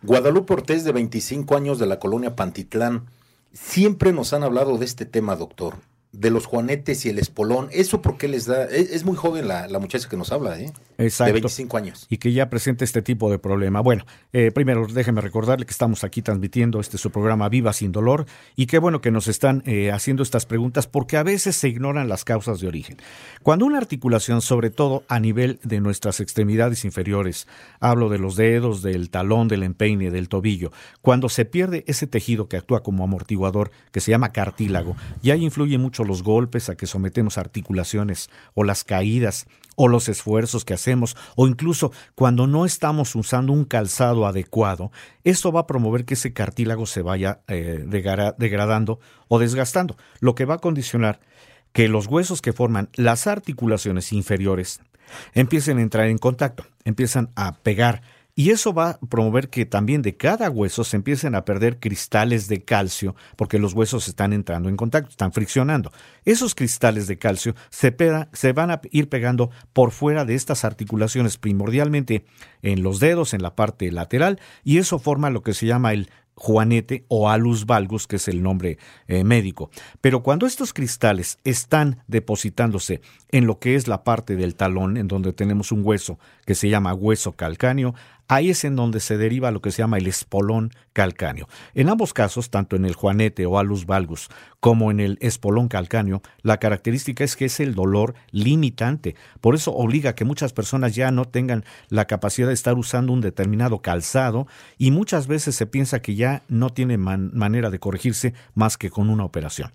Guadalupe 0.02 0.54
Ortiz, 0.54 0.84
de 0.84 0.92
25 0.92 1.56
años 1.56 1.80
de 1.80 1.86
la 1.86 2.00
colonia 2.00 2.36
Pantitlán, 2.36 3.06
siempre 3.54 4.14
nos 4.14 4.34
han 4.34 4.44
hablado 4.44 4.78
de 4.78 4.86
este 4.86 5.06
tema, 5.06 5.36
doctor 5.36 5.76
de 6.14 6.30
los 6.30 6.46
juanetes 6.46 7.06
y 7.06 7.10
el 7.10 7.20
espolón. 7.20 7.70
¿Eso 7.72 8.02
por 8.02 8.18
qué 8.18 8.28
les 8.28 8.46
da? 8.46 8.66
Es, 8.66 9.06
muy 9.06 9.16
joven 9.16 9.48
la, 9.48 9.68
muchacha 9.80 10.10
que 10.10 10.18
nos 10.18 10.32
habla, 10.32 10.60
¿eh? 10.60 10.72
Exacto. 10.98 11.30
De 11.30 11.34
25 11.34 11.78
años. 11.78 12.06
Y 12.10 12.18
que 12.18 12.34
ya 12.34 12.50
presenta 12.50 12.84
este 12.84 13.02
tipo 13.02 13.32
de 13.32 13.40
problema. 13.40 13.80
Bueno, 13.82 14.06
eh, 14.34 14.52
primero 14.52 14.86
déjeme 14.88 15.22
recordarle 15.22 15.66
que 15.66 15.72
estamos 15.72 16.04
aquí 16.04 16.22
transmitiendo 16.22 16.80
este 16.80 16.98
su 16.98 17.12
programa 17.12 17.50
Viva 17.50 17.74
sin 17.74 17.92
Dolor 17.92 18.26
y 18.56 18.68
qué 18.68 18.78
bueno 18.78 19.02
que 19.02 19.10
nos 19.10 19.28
están 19.28 19.64
eh, 19.66 19.92
haciendo 19.92 20.22
estas 20.22 20.46
preguntas 20.46 20.86
porque 20.86 21.18
a 21.18 21.24
veces 21.24 21.56
se 21.56 21.70
ignoran 21.70 22.10
las 22.10 22.24
causas 22.24 22.60
de 22.60 22.68
origen. 22.68 22.98
Cuando 23.42 23.66
una 23.66 23.78
articulación, 23.78 24.42
sobre 24.42 24.70
todo 24.70 25.04
a 25.08 25.20
nivel 25.20 25.60
de 25.64 25.80
nuestras 25.80 26.20
extremidades 26.20 26.86
inferiores, 26.86 27.48
hablo 27.80 28.10
de 28.10 28.20
los 28.20 28.36
dedos, 28.36 28.82
del 28.82 29.10
talón, 29.10 29.48
del 29.48 29.64
empeine, 29.64 30.12
del 30.12 30.30
tobillo, 30.30 30.72
cuando 31.02 31.30
se 31.30 31.46
pierde 31.46 31.84
ese 31.88 32.06
tejido 32.06 32.48
que 32.48 32.58
actúa 32.58 32.84
como 32.84 33.04
amortiguador, 33.04 33.72
que 33.92 34.02
se 34.02 34.12
llama 34.12 34.32
cartílago, 34.32 34.96
y 35.24 35.32
ahí 35.32 35.44
influye 35.44 35.78
mucho 35.78 36.01
los 36.04 36.24
golpes 36.24 36.70
a 36.70 36.76
que 36.76 36.88
sometemos 36.88 37.38
articulaciones 37.38 38.30
o 38.54 38.64
las 38.64 38.84
caídas 38.84 39.48
o 39.76 39.88
los 39.88 40.10
esfuerzos 40.10 40.66
que 40.66 40.74
hacemos 40.74 41.16
o 41.36 41.48
incluso 41.48 41.92
cuando 42.16 42.48
no 42.48 42.66
estamos 42.66 43.16
usando 43.16 43.54
un 43.54 43.66
calzado 43.66 44.26
adecuado, 44.26 44.92
esto 45.24 45.52
va 45.52 45.62
a 45.62 45.68
promover 45.68 46.06
que 46.06 46.16
ese 46.16 46.34
cartílago 46.34 46.86
se 46.86 47.02
vaya 47.02 47.42
eh, 47.48 47.84
degradando 47.88 49.00
o 49.28 49.40
desgastando, 49.40 49.98
lo 50.20 50.36
que 50.36 50.46
va 50.46 50.56
a 50.56 50.60
condicionar 50.60 51.20
que 51.74 51.88
los 51.88 52.08
huesos 52.08 52.42
que 52.42 52.54
forman 52.54 52.90
las 52.96 53.28
articulaciones 53.28 54.12
inferiores 54.12 54.82
empiecen 55.34 55.78
a 55.78 55.82
entrar 55.82 56.08
en 56.08 56.18
contacto, 56.18 56.66
empiezan 56.84 57.30
a 57.36 57.54
pegar 57.56 58.02
y 58.36 58.52
eso 58.52 58.74
va 58.74 58.92
a 58.92 59.00
promover 59.00 59.50
que 59.50 59.66
también 59.66 60.02
de 60.02 60.16
cada 60.16 60.50
hueso 60.50 60.84
se 60.84 60.96
empiecen 60.96 61.36
a 61.36 61.46
perder 61.46 61.80
cristales 61.80 62.48
de 62.48 62.64
calcio, 62.64 63.16
porque 63.36 63.60
los 63.60 63.74
huesos 63.74 64.08
están 64.08 64.34
entrando 64.34 64.70
en 64.70 64.78
contacto, 64.78 65.10
están 65.10 65.34
friccionando. 65.34 65.92
Esos 66.26 66.56
cristales 66.56 67.08
de 67.08 67.18
calcio 67.18 67.56
se, 67.70 67.92
van 68.54 68.72
a 68.72 68.82
ir 68.92 69.10
pegando 69.10 69.52
por 69.74 69.92
fuera 69.92 70.26
de 70.26 70.36
estas 70.36 70.66
articulaciones, 70.66 71.38
primordialmente 71.38 72.26
en 72.62 72.84
los 72.84 73.00
dedos, 73.00 73.34
en 73.34 73.42
la 73.42 73.56
parte 73.56 73.92
lateral, 73.92 74.40
y 74.64 74.78
eso 74.78 75.00
forma 75.00 75.30
lo 75.30 75.42
que 75.42 75.54
se 75.54 75.66
llama 75.66 75.94
el 75.94 76.10
juanete 76.42 77.06
o 77.08 77.30
alus 77.30 77.66
valgus, 77.66 78.08
que 78.08 78.16
es 78.16 78.28
el 78.28 78.42
nombre 78.42 78.80
eh, 79.08 79.24
médico. 79.24 79.70
Pero 80.00 80.24
cuando 80.24 80.48
estos 80.48 80.74
cristales 80.74 81.38
están 81.44 82.04
depositándose 82.08 83.02
en 83.30 83.46
lo 83.46 83.60
que 83.60 83.76
es 83.76 83.88
la 83.88 84.04
parte 84.04 84.36
del 84.36 84.56
talón, 84.56 84.98
en 84.98 85.08
donde 85.08 85.34
tenemos 85.34 85.72
un 85.72 85.86
hueso 85.86 86.18
que 86.52 86.56
se 86.56 86.68
llama 86.68 86.94
hueso 86.94 87.32
calcáneo, 87.32 87.96
ahí 88.28 88.50
es 88.50 88.66
en 88.66 88.76
donde 88.76 89.00
se 89.00 89.18
deriva 89.18 89.52
lo 89.52 89.62
que 89.62 89.72
se 89.72 89.84
llama 89.84 90.00
el 90.00 90.08
espolón 90.08 90.72
calcáneo. 90.92 91.48
En 91.74 91.88
ambos 91.88 92.14
casos, 92.14 92.50
tanto 92.50 92.76
en 92.76 92.84
el 92.84 92.94
juanete 92.94 93.46
o 93.46 93.58
alus 93.58 93.86
valgus 93.86 94.28
como 94.60 94.92
en 94.92 95.00
el 95.00 95.18
espolón 95.22 95.70
calcáneo, 95.70 96.22
la 96.42 96.58
característica 96.58 97.24
es 97.24 97.38
que 97.38 97.46
es 97.46 97.62
el 97.62 97.74
dolor 97.74 98.16
limitante. 98.32 99.16
Por 99.40 99.56
eso 99.56 99.74
obliga 99.74 100.10
a 100.10 100.16
que 100.16 100.26
muchas 100.26 100.52
personas 100.52 100.94
ya 100.94 101.10
no 101.12 101.24
tengan 101.24 101.64
la 101.88 102.04
capacidad 102.04 102.50
de 102.50 102.54
estar 102.54 102.78
usando 102.78 103.14
un 103.14 103.22
determinado 103.22 103.82
calzado 103.82 104.46
y 104.78 104.92
muchas 104.92 105.28
veces 105.28 105.56
se 105.56 105.68
piensa 105.68 106.02
que 106.02 106.16
ya 106.16 106.44
no 106.50 106.70
tiene 106.70 106.98
manera 106.98 107.70
de 107.70 107.80
corregirse 107.80 108.34
más 108.56 108.78
que 108.78 108.90
con 108.90 109.10
una 109.10 109.24
operación. 109.24 109.72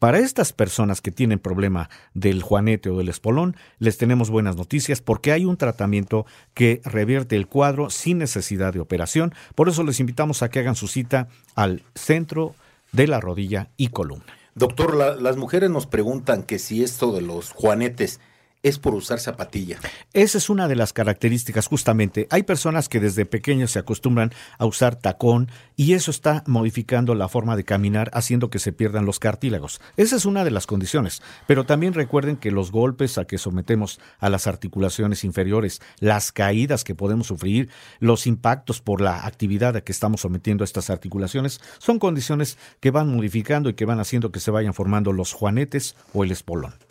Para 0.00 0.18
estas 0.18 0.54
personas 0.54 1.02
que 1.02 1.10
tienen 1.10 1.38
problema 1.38 1.90
del 2.14 2.42
juanete 2.42 2.88
o 2.88 2.96
del 2.96 3.10
espolón, 3.10 3.54
les 3.78 3.98
tenemos 3.98 4.30
buenas 4.30 4.56
noticias 4.56 5.02
porque 5.02 5.30
hay 5.30 5.44
un 5.44 5.58
tratamiento 5.58 6.24
que 6.54 6.80
revierte 6.86 7.36
el 7.36 7.46
cuadro 7.46 7.90
sin 7.90 8.16
necesidad 8.16 8.72
de 8.72 8.80
operación. 8.80 9.34
Por 9.54 9.68
eso 9.68 9.84
les 9.84 10.00
invitamos 10.00 10.42
a 10.42 10.48
que 10.48 10.60
hagan 10.60 10.74
su 10.74 10.88
cita 10.88 11.28
al 11.54 11.82
centro 11.94 12.54
de 12.92 13.08
la 13.08 13.20
rodilla 13.20 13.68
y 13.76 13.88
columna. 13.88 14.24
Doctor, 14.54 15.20
las 15.20 15.36
mujeres 15.36 15.68
nos 15.68 15.86
preguntan 15.86 16.44
que 16.44 16.58
si 16.58 16.82
esto 16.82 17.12
de 17.12 17.20
los 17.20 17.50
juanetes 17.50 18.20
es 18.62 18.78
por 18.78 18.94
usar 18.94 19.20
zapatilla. 19.20 19.78
Esa 20.12 20.38
es 20.38 20.50
una 20.50 20.68
de 20.68 20.76
las 20.76 20.92
características 20.92 21.66
justamente. 21.66 22.26
Hay 22.30 22.42
personas 22.42 22.88
que 22.88 23.00
desde 23.00 23.24
pequeños 23.24 23.70
se 23.70 23.78
acostumbran 23.78 24.32
a 24.58 24.66
usar 24.66 24.96
tacón 24.96 25.48
y 25.76 25.94
eso 25.94 26.10
está 26.10 26.44
modificando 26.46 27.14
la 27.14 27.28
forma 27.28 27.56
de 27.56 27.64
caminar 27.64 28.10
haciendo 28.12 28.50
que 28.50 28.58
se 28.58 28.72
pierdan 28.72 29.06
los 29.06 29.18
cartílagos. 29.18 29.80
Esa 29.96 30.16
es 30.16 30.26
una 30.26 30.44
de 30.44 30.50
las 30.50 30.66
condiciones. 30.66 31.22
Pero 31.46 31.64
también 31.64 31.94
recuerden 31.94 32.36
que 32.36 32.50
los 32.50 32.70
golpes 32.70 33.16
a 33.18 33.24
que 33.24 33.38
sometemos 33.38 34.00
a 34.18 34.28
las 34.28 34.46
articulaciones 34.46 35.24
inferiores, 35.24 35.80
las 35.98 36.32
caídas 36.32 36.84
que 36.84 36.94
podemos 36.94 37.28
sufrir, 37.28 37.70
los 37.98 38.26
impactos 38.26 38.80
por 38.80 39.00
la 39.00 39.26
actividad 39.26 39.76
a 39.76 39.80
que 39.80 39.92
estamos 39.92 40.20
sometiendo 40.20 40.64
a 40.64 40.66
estas 40.66 40.90
articulaciones, 40.90 41.60
son 41.78 41.98
condiciones 41.98 42.58
que 42.80 42.90
van 42.90 43.14
modificando 43.14 43.70
y 43.70 43.74
que 43.74 43.84
van 43.86 44.00
haciendo 44.00 44.32
que 44.32 44.40
se 44.40 44.50
vayan 44.50 44.74
formando 44.74 45.12
los 45.12 45.32
juanetes 45.32 45.96
o 46.12 46.24
el 46.24 46.32
espolón. 46.32 46.89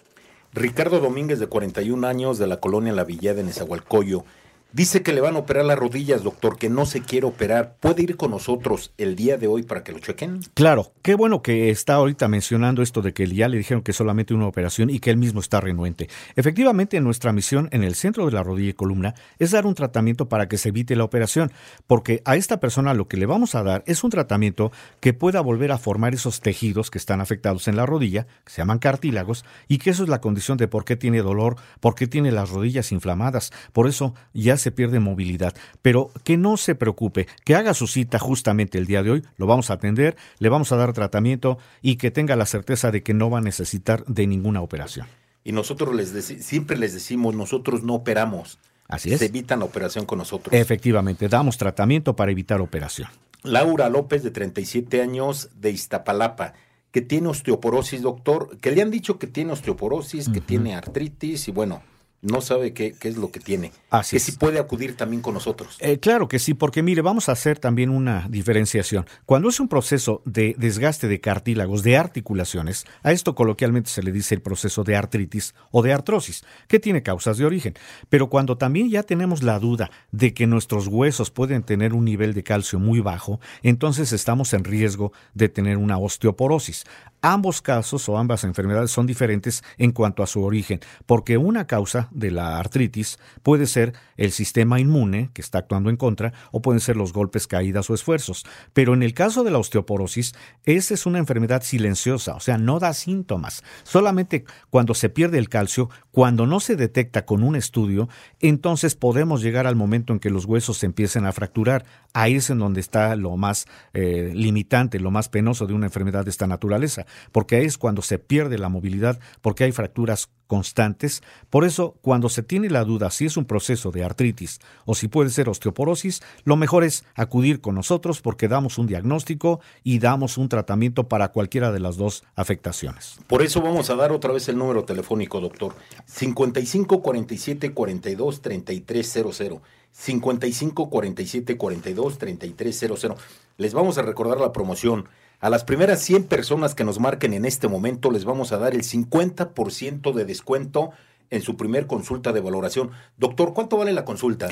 Ricardo 0.52 1.00
Domínguez, 1.00 1.40
de 1.40 1.48
41 1.48 2.08
años, 2.08 2.40
de 2.40 2.48
la 2.48 2.60
colonia 2.60 2.92
La 2.92 3.04
Villada, 3.04 3.40
en 3.40 3.46
Nezahualcóyotl, 3.48 4.26
Dice 4.72 5.02
que 5.02 5.14
le 5.14 5.22
van 5.22 5.36
a 5.36 5.40
operar 5.40 5.66
las 5.66 5.80
rodillas, 5.80 6.22
doctor, 6.22 6.56
que 6.60 6.70
no 6.70 6.86
se 6.86 7.02
quiere 7.02 7.26
operar. 7.26 7.78
¿Puede 7.80 8.04
ir 8.04 8.18
con 8.18 8.30
nosotros 8.30 8.94
el 9.00 9.16
día 9.16 9.36
de 9.36 9.48
hoy 9.48 9.64
para 9.64 9.84
que 9.84 9.92
lo 9.92 9.98
chequen? 9.98 10.42
Claro, 10.54 10.92
qué 11.02 11.16
bueno 11.16 11.42
que 11.42 11.72
está 11.72 11.96
ahorita 11.96 12.28
mencionando 12.28 12.84
esto 12.84 13.02
de 13.02 13.12
que 13.12 13.26
ya 13.26 13.48
le 13.48 13.58
dijeron 13.58 13.82
que 13.82 13.94
solamente 13.94 14.36
una 14.36 14.46
operación 14.46 14.92
y 14.92 15.00
que 15.00 15.10
él 15.10 15.18
mismo 15.18 15.40
está 15.40 15.60
renuente. 15.60 16.08
Efectivamente, 16.36 17.02
nuestra 17.02 17.34
misión 17.34 17.68
en 17.72 17.84
el 17.84 17.96
centro 17.96 18.28
de 18.28 18.32
la 18.32 18.44
rodilla 18.44 18.70
y 18.70 18.74
columna 18.74 19.16
es 19.40 19.50
dar 19.50 19.66
un 19.66 19.74
tratamiento 19.74 20.30
para 20.30 20.48
que 20.48 20.60
se 20.60 20.70
evite 20.70 20.96
la 20.96 21.04
operación, 21.04 21.52
porque 21.88 22.22
a 22.24 22.36
esta 22.36 22.60
persona 22.60 22.94
lo 22.94 23.08
que 23.08 23.18
le 23.18 23.26
vamos 23.26 23.56
a 23.56 23.64
dar 23.64 23.84
es 23.88 24.04
un 24.04 24.12
tratamiento 24.12 24.72
que 25.00 25.14
pueda 25.14 25.42
volver 25.42 25.72
a 25.72 25.80
formar 25.80 26.14
esos 26.14 26.42
tejidos 26.42 26.92
que 26.92 27.00
están 27.00 27.22
afectados 27.22 27.68
en 27.68 27.76
la 27.76 27.88
rodilla, 27.88 28.28
que 28.46 28.52
se 28.52 28.62
llaman 28.62 28.78
cartílagos, 28.78 29.46
y 29.68 29.80
que 29.80 29.90
eso 29.90 30.04
es 30.04 30.10
la 30.10 30.22
condición 30.22 30.60
de 30.60 30.68
por 30.68 30.86
qué 30.86 30.96
tiene 30.96 31.24
dolor, 31.24 31.56
por 31.80 31.96
qué 31.96 32.06
tiene 32.06 32.32
las 32.32 32.52
rodillas 32.52 32.92
inflamadas. 32.92 33.52
Por 33.74 33.88
eso 33.88 34.14
ya 34.32 34.59
se 34.60 34.72
pierde 34.72 35.00
movilidad. 35.00 35.56
Pero 35.82 36.12
que 36.24 36.38
no 36.38 36.58
se 36.58 36.76
preocupe, 36.76 37.28
que 37.46 37.56
haga 37.56 37.74
su 37.74 37.88
cita 37.88 38.20
justamente 38.20 38.78
el 38.78 38.86
día 38.86 39.02
de 39.02 39.12
hoy, 39.12 39.24
lo 39.38 39.48
vamos 39.48 39.70
a 39.72 39.74
atender, 39.74 40.16
le 40.38 40.50
vamos 40.50 40.72
a 40.72 40.76
dar 40.76 40.94
tratamiento 40.94 41.58
y 41.82 41.96
que 41.96 42.12
tenga 42.12 42.36
la 42.36 42.46
certeza 42.46 42.92
de 42.92 43.04
que 43.04 43.14
no 43.14 43.30
va 43.30 43.40
a 43.40 43.42
necesitar 43.42 44.06
de 44.06 44.28
ninguna 44.28 44.62
operación. 44.62 45.08
Y 45.44 45.52
nosotros 45.52 45.96
les 45.96 46.10
siempre 46.44 46.78
les 46.78 46.94
decimos, 46.94 47.34
nosotros 47.34 47.84
no 47.84 47.96
operamos. 47.96 48.60
Así 48.88 49.14
es. 49.14 49.20
Se 49.20 49.26
evitan 49.26 49.60
la 49.60 49.66
operación 49.66 50.06
con 50.06 50.18
nosotros. 50.18 50.54
Efectivamente, 50.54 51.28
damos 51.28 51.58
tratamiento 51.58 52.16
para 52.16 52.32
evitar 52.32 52.60
operación. 52.60 53.08
Laura 53.44 53.90
López, 53.90 54.24
de 54.24 54.32
37 54.32 55.02
años, 55.02 55.50
de 55.56 55.72
Iztapalapa, 55.72 56.54
que 56.92 57.02
tiene 57.02 57.28
osteoporosis, 57.28 58.02
doctor, 58.02 58.58
que 58.58 58.72
le 58.72 58.82
han 58.82 58.92
dicho 58.92 59.20
que 59.20 59.28
tiene 59.28 59.54
osteoporosis, 59.54 60.28
que 60.30 60.42
tiene 60.42 60.76
artritis 60.76 61.48
y 61.48 61.52
bueno, 61.52 61.84
no 62.22 62.42
sabe 62.42 62.74
qué, 62.74 62.94
qué 63.00 63.08
es 63.08 63.18
lo 63.18 63.32
que 63.32 63.40
tiene. 63.40 63.72
Así 63.90 64.16
que 64.16 64.20
si 64.20 64.34
puede 64.34 64.60
acudir 64.60 64.96
también 64.96 65.22
con 65.22 65.34
nosotros. 65.34 65.78
Eh, 65.80 66.00
claro 66.00 66.28
que 66.28 66.40
sí, 66.40 66.54
porque 66.54 66.84
mire, 66.84 67.02
vamos 67.02 67.30
a 67.30 67.32
hacer 67.32 67.60
también 67.60 67.90
una 67.90 68.28
diferenciación. 68.30 69.06
Cuando 69.26 69.50
es 69.50 69.60
un 69.60 69.68
proceso 69.68 70.22
de 70.26 70.56
desgaste 70.58 71.08
de 71.08 71.20
cartílagos, 71.20 71.84
de 71.84 71.98
articulaciones, 71.98 72.86
a 73.04 73.12
esto 73.12 73.36
coloquialmente 73.36 73.90
se 73.90 74.04
le 74.04 74.12
dice 74.12 74.36
el 74.36 74.42
proceso 74.42 74.84
de 74.84 74.96
artritis 74.96 75.56
o 75.72 75.82
de 75.82 75.94
artrosis, 75.94 76.44
que 76.68 76.80
tiene 76.80 77.04
causas 77.04 77.38
de 77.38 77.46
origen. 77.46 77.74
Pero 78.10 78.30
cuando 78.30 78.58
también 78.58 78.90
ya 78.90 79.04
tenemos 79.04 79.44
la 79.44 79.60
duda 79.60 79.90
de 80.12 80.34
que 80.34 80.48
nuestros 80.48 80.88
huesos 80.88 81.32
pueden 81.32 81.64
tener 81.64 81.94
un 81.94 82.06
nivel 82.06 82.34
de 82.34 82.44
calcio 82.44 82.80
muy 82.80 83.00
bajo, 83.00 83.40
entonces 83.64 84.12
estamos 84.12 84.54
en 84.54 84.64
riesgo 84.64 85.14
de 85.34 85.50
tener 85.50 85.78
una 85.78 85.98
osteoporosis. 85.98 86.86
Ambos 87.22 87.62
casos 87.62 88.08
o 88.08 88.18
ambas 88.18 88.46
enfermedades 88.46 88.92
son 88.92 89.06
diferentes 89.06 89.62
en 89.78 89.92
cuanto 89.92 90.24
a 90.24 90.28
su 90.28 90.42
origen, 90.42 90.80
porque 91.06 91.38
una 91.38 91.68
causa 91.68 92.08
de 92.12 92.32
la 92.32 92.60
artritis 92.60 93.20
puede 93.44 93.68
ser 93.68 93.94
el 94.16 94.32
sistema 94.32 94.80
inmune 94.80 95.30
que 95.34 95.42
está 95.42 95.58
actuando 95.58 95.90
en 95.90 95.98
contra 95.98 96.32
o 96.52 96.62
pueden 96.62 96.80
ser 96.80 96.96
los 96.96 97.12
golpes, 97.12 97.46
caídas 97.46 97.90
o 97.90 97.94
esfuerzos. 97.94 98.46
Pero 98.72 98.94
en 98.94 99.04
el 99.04 99.14
caso 99.14 99.44
de 99.44 99.52
la 99.52 99.58
osteoporosis, 99.58 100.34
esa 100.64 100.94
es 100.94 101.06
una 101.06 101.20
enfermedad 101.20 101.62
silenciosa, 101.62 102.36
o 102.36 102.40
sea, 102.40 102.58
no 102.58 102.80
da 102.80 102.94
síntomas. 102.94 103.64
Solamente 103.84 104.46
cuando 104.70 104.94
se 104.94 105.10
pierde 105.10 105.40
el 105.40 105.50
calcio, 105.50 105.90
cuando 106.20 106.46
no 106.46 106.60
se 106.60 106.76
detecta 106.76 107.26
con 107.26 107.44
un 107.44 107.56
estudio, 107.56 108.10
entonces 108.42 108.94
podemos 108.94 109.42
llegar 109.42 109.66
al 109.68 109.78
momento 109.78 110.12
en 110.12 110.20
que 110.20 110.30
los 110.30 110.44
huesos 110.44 110.78
se 110.78 110.86
empiecen 110.86 111.26
a 111.26 111.32
fracturar. 111.32 111.86
Ahí 112.14 112.36
es 112.36 112.50
en 112.50 112.60
donde 112.60 112.82
está 112.82 113.16
lo 113.16 113.38
más 113.38 113.68
eh, 113.94 114.34
limitante, 114.36 115.00
lo 115.00 115.12
más 115.12 115.30
penoso 115.30 115.66
de 115.66 115.74
una 115.74 115.86
enfermedad 115.86 116.26
de 116.26 116.32
esta 116.32 116.46
naturaleza, 116.46 117.06
porque 117.32 117.56
ahí 117.56 117.64
es 117.64 117.78
cuando 117.78 118.02
se 118.02 118.20
pierde 118.20 118.58
la 118.58 118.68
movilidad, 118.68 119.18
porque 119.40 119.64
hay 119.64 119.72
fracturas 119.72 120.30
constantes. 120.50 121.22
Por 121.52 121.64
eso, 121.64 121.96
cuando 122.02 122.28
se 122.28 122.42
tiene 122.42 122.72
la 122.72 122.84
duda 122.84 123.12
si 123.12 123.28
es 123.28 123.38
un 123.38 123.46
proceso 123.46 123.92
de 123.92 124.04
artritis 124.04 124.60
o 124.84 124.96
si 124.96 125.08
puede 125.08 125.30
ser 125.30 125.48
osteoporosis, 125.48 126.22
lo 126.44 126.58
mejor 126.58 126.84
es 126.84 127.06
acudir 127.14 127.62
con 127.62 127.76
nosotros 127.76 128.20
porque 128.20 128.48
damos 128.48 128.80
un 128.80 128.88
diagnóstico 128.88 129.62
y 129.84 130.00
damos 130.00 130.40
un 130.40 130.50
tratamiento 130.50 131.08
para 131.08 131.32
cualquiera 131.32 131.72
de 131.72 131.80
las 131.80 131.98
dos 131.98 132.24
afectaciones. 132.36 133.20
Por 133.28 133.44
eso 133.44 133.62
vamos 133.62 133.92
a 133.92 133.96
dar 133.96 134.12
otra 134.12 134.34
vez 134.34 134.50
el 134.50 134.58
número 134.58 134.84
telefónico, 134.84 135.40
doctor. 135.40 135.76
55 136.08 137.02
47 137.04 137.72
42 137.72 138.42
3300. 138.42 139.62
55 139.92 140.90
47 140.90 141.58
42 141.58 142.18
3300. 142.18 143.22
Les 143.58 143.74
vamos 143.76 144.00
a 144.00 144.02
recordar 144.02 144.40
la 144.40 144.52
promoción. 144.52 145.08
A 145.42 145.50
las 145.50 145.64
primeras 145.64 146.02
100 146.02 146.26
personas 146.26 146.76
que 146.76 146.84
nos 146.84 147.00
marquen 147.00 147.34
en 147.34 147.46
este 147.46 147.70
momento 147.70 148.12
les 148.12 148.26
vamos 148.26 148.52
a 148.52 148.58
dar 148.58 148.74
el 148.74 148.84
50% 148.84 150.12
de 150.12 150.26
descuento 150.26 150.92
en 151.30 151.42
su 151.42 151.56
primer 151.56 151.88
consulta 151.88 152.34
de 152.34 152.42
valoración. 152.42 152.92
Doctor, 153.18 153.54
¿cuánto 153.54 153.78
vale 153.78 153.94
la 153.94 154.04
consulta? 154.04 154.50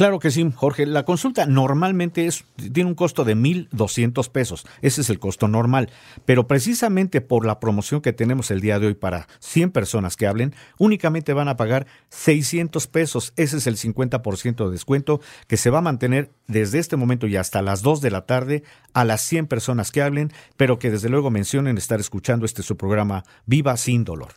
Claro 0.00 0.18
que 0.18 0.30
sí, 0.30 0.50
Jorge. 0.56 0.86
La 0.86 1.04
consulta 1.04 1.44
normalmente 1.44 2.24
es, 2.24 2.46
tiene 2.72 2.88
un 2.88 2.94
costo 2.94 3.22
de 3.22 3.36
1.200 3.36 4.30
pesos. 4.30 4.64
Ese 4.80 5.02
es 5.02 5.10
el 5.10 5.18
costo 5.18 5.46
normal. 5.46 5.90
Pero 6.24 6.46
precisamente 6.46 7.20
por 7.20 7.44
la 7.44 7.60
promoción 7.60 8.00
que 8.00 8.14
tenemos 8.14 8.50
el 8.50 8.62
día 8.62 8.78
de 8.78 8.86
hoy 8.86 8.94
para 8.94 9.28
100 9.40 9.72
personas 9.72 10.16
que 10.16 10.26
hablen, 10.26 10.54
únicamente 10.78 11.34
van 11.34 11.48
a 11.48 11.58
pagar 11.58 11.86
600 12.08 12.86
pesos. 12.86 13.34
Ese 13.36 13.58
es 13.58 13.66
el 13.66 13.76
50% 13.76 14.64
de 14.64 14.70
descuento 14.70 15.20
que 15.46 15.58
se 15.58 15.68
va 15.68 15.80
a 15.80 15.82
mantener 15.82 16.30
desde 16.46 16.78
este 16.78 16.96
momento 16.96 17.26
y 17.26 17.36
hasta 17.36 17.60
las 17.60 17.82
2 17.82 18.00
de 18.00 18.10
la 18.10 18.24
tarde 18.24 18.62
a 18.94 19.04
las 19.04 19.20
100 19.20 19.48
personas 19.48 19.90
que 19.90 20.00
hablen, 20.00 20.32
pero 20.56 20.78
que 20.78 20.90
desde 20.90 21.10
luego 21.10 21.30
mencionen 21.30 21.76
estar 21.76 22.00
escuchando 22.00 22.46
este 22.46 22.62
su 22.62 22.78
programa 22.78 23.24
Viva 23.44 23.76
sin 23.76 24.04
dolor. 24.04 24.32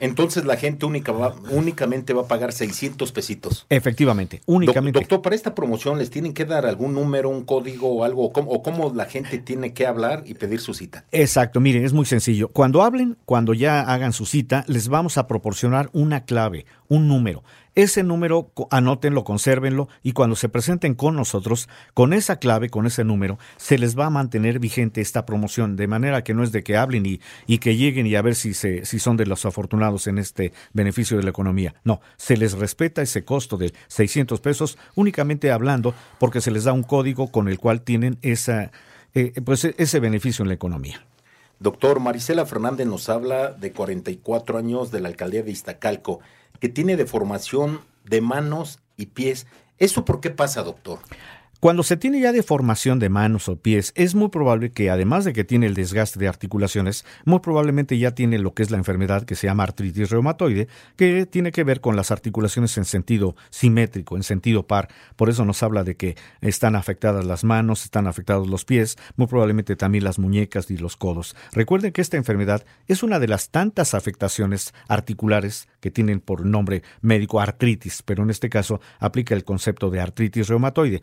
Entonces 0.00 0.44
la 0.44 0.56
gente 0.56 0.86
única 0.86 1.12
va- 1.12 1.34
únicamente 1.50 2.12
va 2.12 2.22
a 2.22 2.26
pagar 2.28 2.52
600 2.52 3.12
pesitos. 3.12 3.66
Efectivamente, 3.68 4.40
únicamente. 4.46 4.98
Doctor, 5.00 5.22
para 5.22 5.34
esta 5.36 5.54
promoción 5.54 5.98
les 5.98 6.10
tienen 6.10 6.32
que 6.34 6.44
dar 6.44 6.66
algún 6.66 6.94
número, 6.94 7.28
un 7.30 7.44
código 7.44 7.88
o 7.88 8.04
algo, 8.04 8.24
o 8.24 8.32
cómo, 8.32 8.50
o 8.50 8.62
cómo 8.62 8.92
la 8.94 9.06
gente 9.06 9.38
tiene 9.38 9.72
que 9.72 9.86
hablar 9.86 10.22
y 10.26 10.34
pedir 10.34 10.60
su 10.60 10.74
cita. 10.74 11.04
Exacto, 11.12 11.60
miren, 11.60 11.84
es 11.84 11.92
muy 11.92 12.06
sencillo. 12.06 12.48
Cuando 12.48 12.82
hablen, 12.82 13.16
cuando 13.24 13.54
ya 13.54 13.80
hagan 13.82 14.12
su 14.12 14.26
cita, 14.26 14.64
les 14.68 14.88
vamos 14.88 15.18
a 15.18 15.26
proporcionar 15.26 15.88
una 15.92 16.24
clave, 16.24 16.66
un 16.88 17.08
número. 17.08 17.42
Ese 17.76 18.02
número, 18.02 18.50
anótenlo, 18.70 19.22
consérvenlo 19.22 19.90
y 20.02 20.12
cuando 20.12 20.34
se 20.34 20.48
presenten 20.48 20.94
con 20.94 21.14
nosotros, 21.14 21.68
con 21.92 22.14
esa 22.14 22.38
clave, 22.38 22.70
con 22.70 22.86
ese 22.86 23.04
número, 23.04 23.38
se 23.58 23.76
les 23.76 23.98
va 23.98 24.06
a 24.06 24.10
mantener 24.10 24.58
vigente 24.60 25.02
esta 25.02 25.26
promoción, 25.26 25.76
de 25.76 25.86
manera 25.86 26.24
que 26.24 26.32
no 26.32 26.42
es 26.42 26.52
de 26.52 26.64
que 26.64 26.78
hablen 26.78 27.04
y, 27.04 27.20
y 27.46 27.58
que 27.58 27.76
lleguen 27.76 28.06
y 28.06 28.14
a 28.14 28.22
ver 28.22 28.34
si, 28.34 28.54
se, 28.54 28.86
si 28.86 28.98
son 28.98 29.18
de 29.18 29.26
los 29.26 29.44
afortunados 29.44 30.06
en 30.06 30.16
este 30.16 30.54
beneficio 30.72 31.18
de 31.18 31.24
la 31.24 31.28
economía. 31.28 31.74
No, 31.84 32.00
se 32.16 32.38
les 32.38 32.54
respeta 32.54 33.02
ese 33.02 33.26
costo 33.26 33.58
de 33.58 33.74
600 33.88 34.40
pesos 34.40 34.78
únicamente 34.94 35.52
hablando 35.52 35.92
porque 36.18 36.40
se 36.40 36.50
les 36.50 36.64
da 36.64 36.72
un 36.72 36.82
código 36.82 37.30
con 37.30 37.46
el 37.46 37.58
cual 37.58 37.82
tienen 37.82 38.16
esa, 38.22 38.72
eh, 39.14 39.34
pues, 39.44 39.66
ese 39.66 40.00
beneficio 40.00 40.44
en 40.44 40.48
la 40.48 40.54
economía. 40.54 41.04
Doctor, 41.58 42.00
Marisela 42.00 42.44
Fernández 42.44 42.86
nos 42.86 43.08
habla 43.08 43.50
de 43.50 43.72
44 43.72 44.58
años 44.58 44.90
de 44.90 45.00
la 45.00 45.08
alcaldía 45.08 45.42
de 45.42 45.50
Iztacalco, 45.50 46.20
que 46.60 46.68
tiene 46.68 46.96
deformación 46.96 47.80
de 48.04 48.20
manos 48.20 48.80
y 48.96 49.06
pies. 49.06 49.46
¿Eso 49.78 50.04
por 50.04 50.20
qué 50.20 50.30
pasa, 50.30 50.62
doctor? 50.62 50.98
Cuando 51.58 51.82
se 51.82 51.96
tiene 51.96 52.20
ya 52.20 52.32
deformación 52.32 52.98
de 52.98 53.08
manos 53.08 53.48
o 53.48 53.56
pies, 53.56 53.92
es 53.96 54.14
muy 54.14 54.28
probable 54.28 54.72
que 54.72 54.90
además 54.90 55.24
de 55.24 55.32
que 55.32 55.42
tiene 55.42 55.64
el 55.64 55.72
desgaste 55.72 56.20
de 56.20 56.28
articulaciones, 56.28 57.06
muy 57.24 57.40
probablemente 57.40 57.96
ya 57.98 58.10
tiene 58.10 58.38
lo 58.38 58.52
que 58.52 58.62
es 58.62 58.70
la 58.70 58.76
enfermedad 58.76 59.24
que 59.24 59.36
se 59.36 59.46
llama 59.46 59.62
artritis 59.62 60.10
reumatoide, 60.10 60.68
que 60.96 61.24
tiene 61.24 61.52
que 61.52 61.64
ver 61.64 61.80
con 61.80 61.96
las 61.96 62.10
articulaciones 62.10 62.76
en 62.76 62.84
sentido 62.84 63.36
simétrico, 63.48 64.16
en 64.16 64.22
sentido 64.22 64.66
par. 64.66 64.88
Por 65.16 65.30
eso 65.30 65.46
nos 65.46 65.62
habla 65.62 65.82
de 65.82 65.96
que 65.96 66.16
están 66.42 66.76
afectadas 66.76 67.24
las 67.24 67.42
manos, 67.42 67.84
están 67.84 68.06
afectados 68.06 68.48
los 68.48 68.66
pies, 68.66 68.98
muy 69.16 69.26
probablemente 69.26 69.76
también 69.76 70.04
las 70.04 70.18
muñecas 70.18 70.70
y 70.70 70.76
los 70.76 70.98
codos. 70.98 71.36
Recuerden 71.52 71.92
que 71.92 72.02
esta 72.02 72.18
enfermedad 72.18 72.66
es 72.86 73.02
una 73.02 73.18
de 73.18 73.28
las 73.28 73.48
tantas 73.48 73.94
afectaciones 73.94 74.74
articulares 74.88 75.68
que 75.80 75.90
tienen 75.90 76.20
por 76.20 76.44
nombre 76.44 76.82
médico 77.00 77.40
artritis, 77.40 78.02
pero 78.02 78.24
en 78.24 78.28
este 78.28 78.50
caso 78.50 78.82
aplica 78.98 79.34
el 79.34 79.44
concepto 79.44 79.88
de 79.88 80.00
artritis 80.00 80.48
reumatoide. 80.48 81.00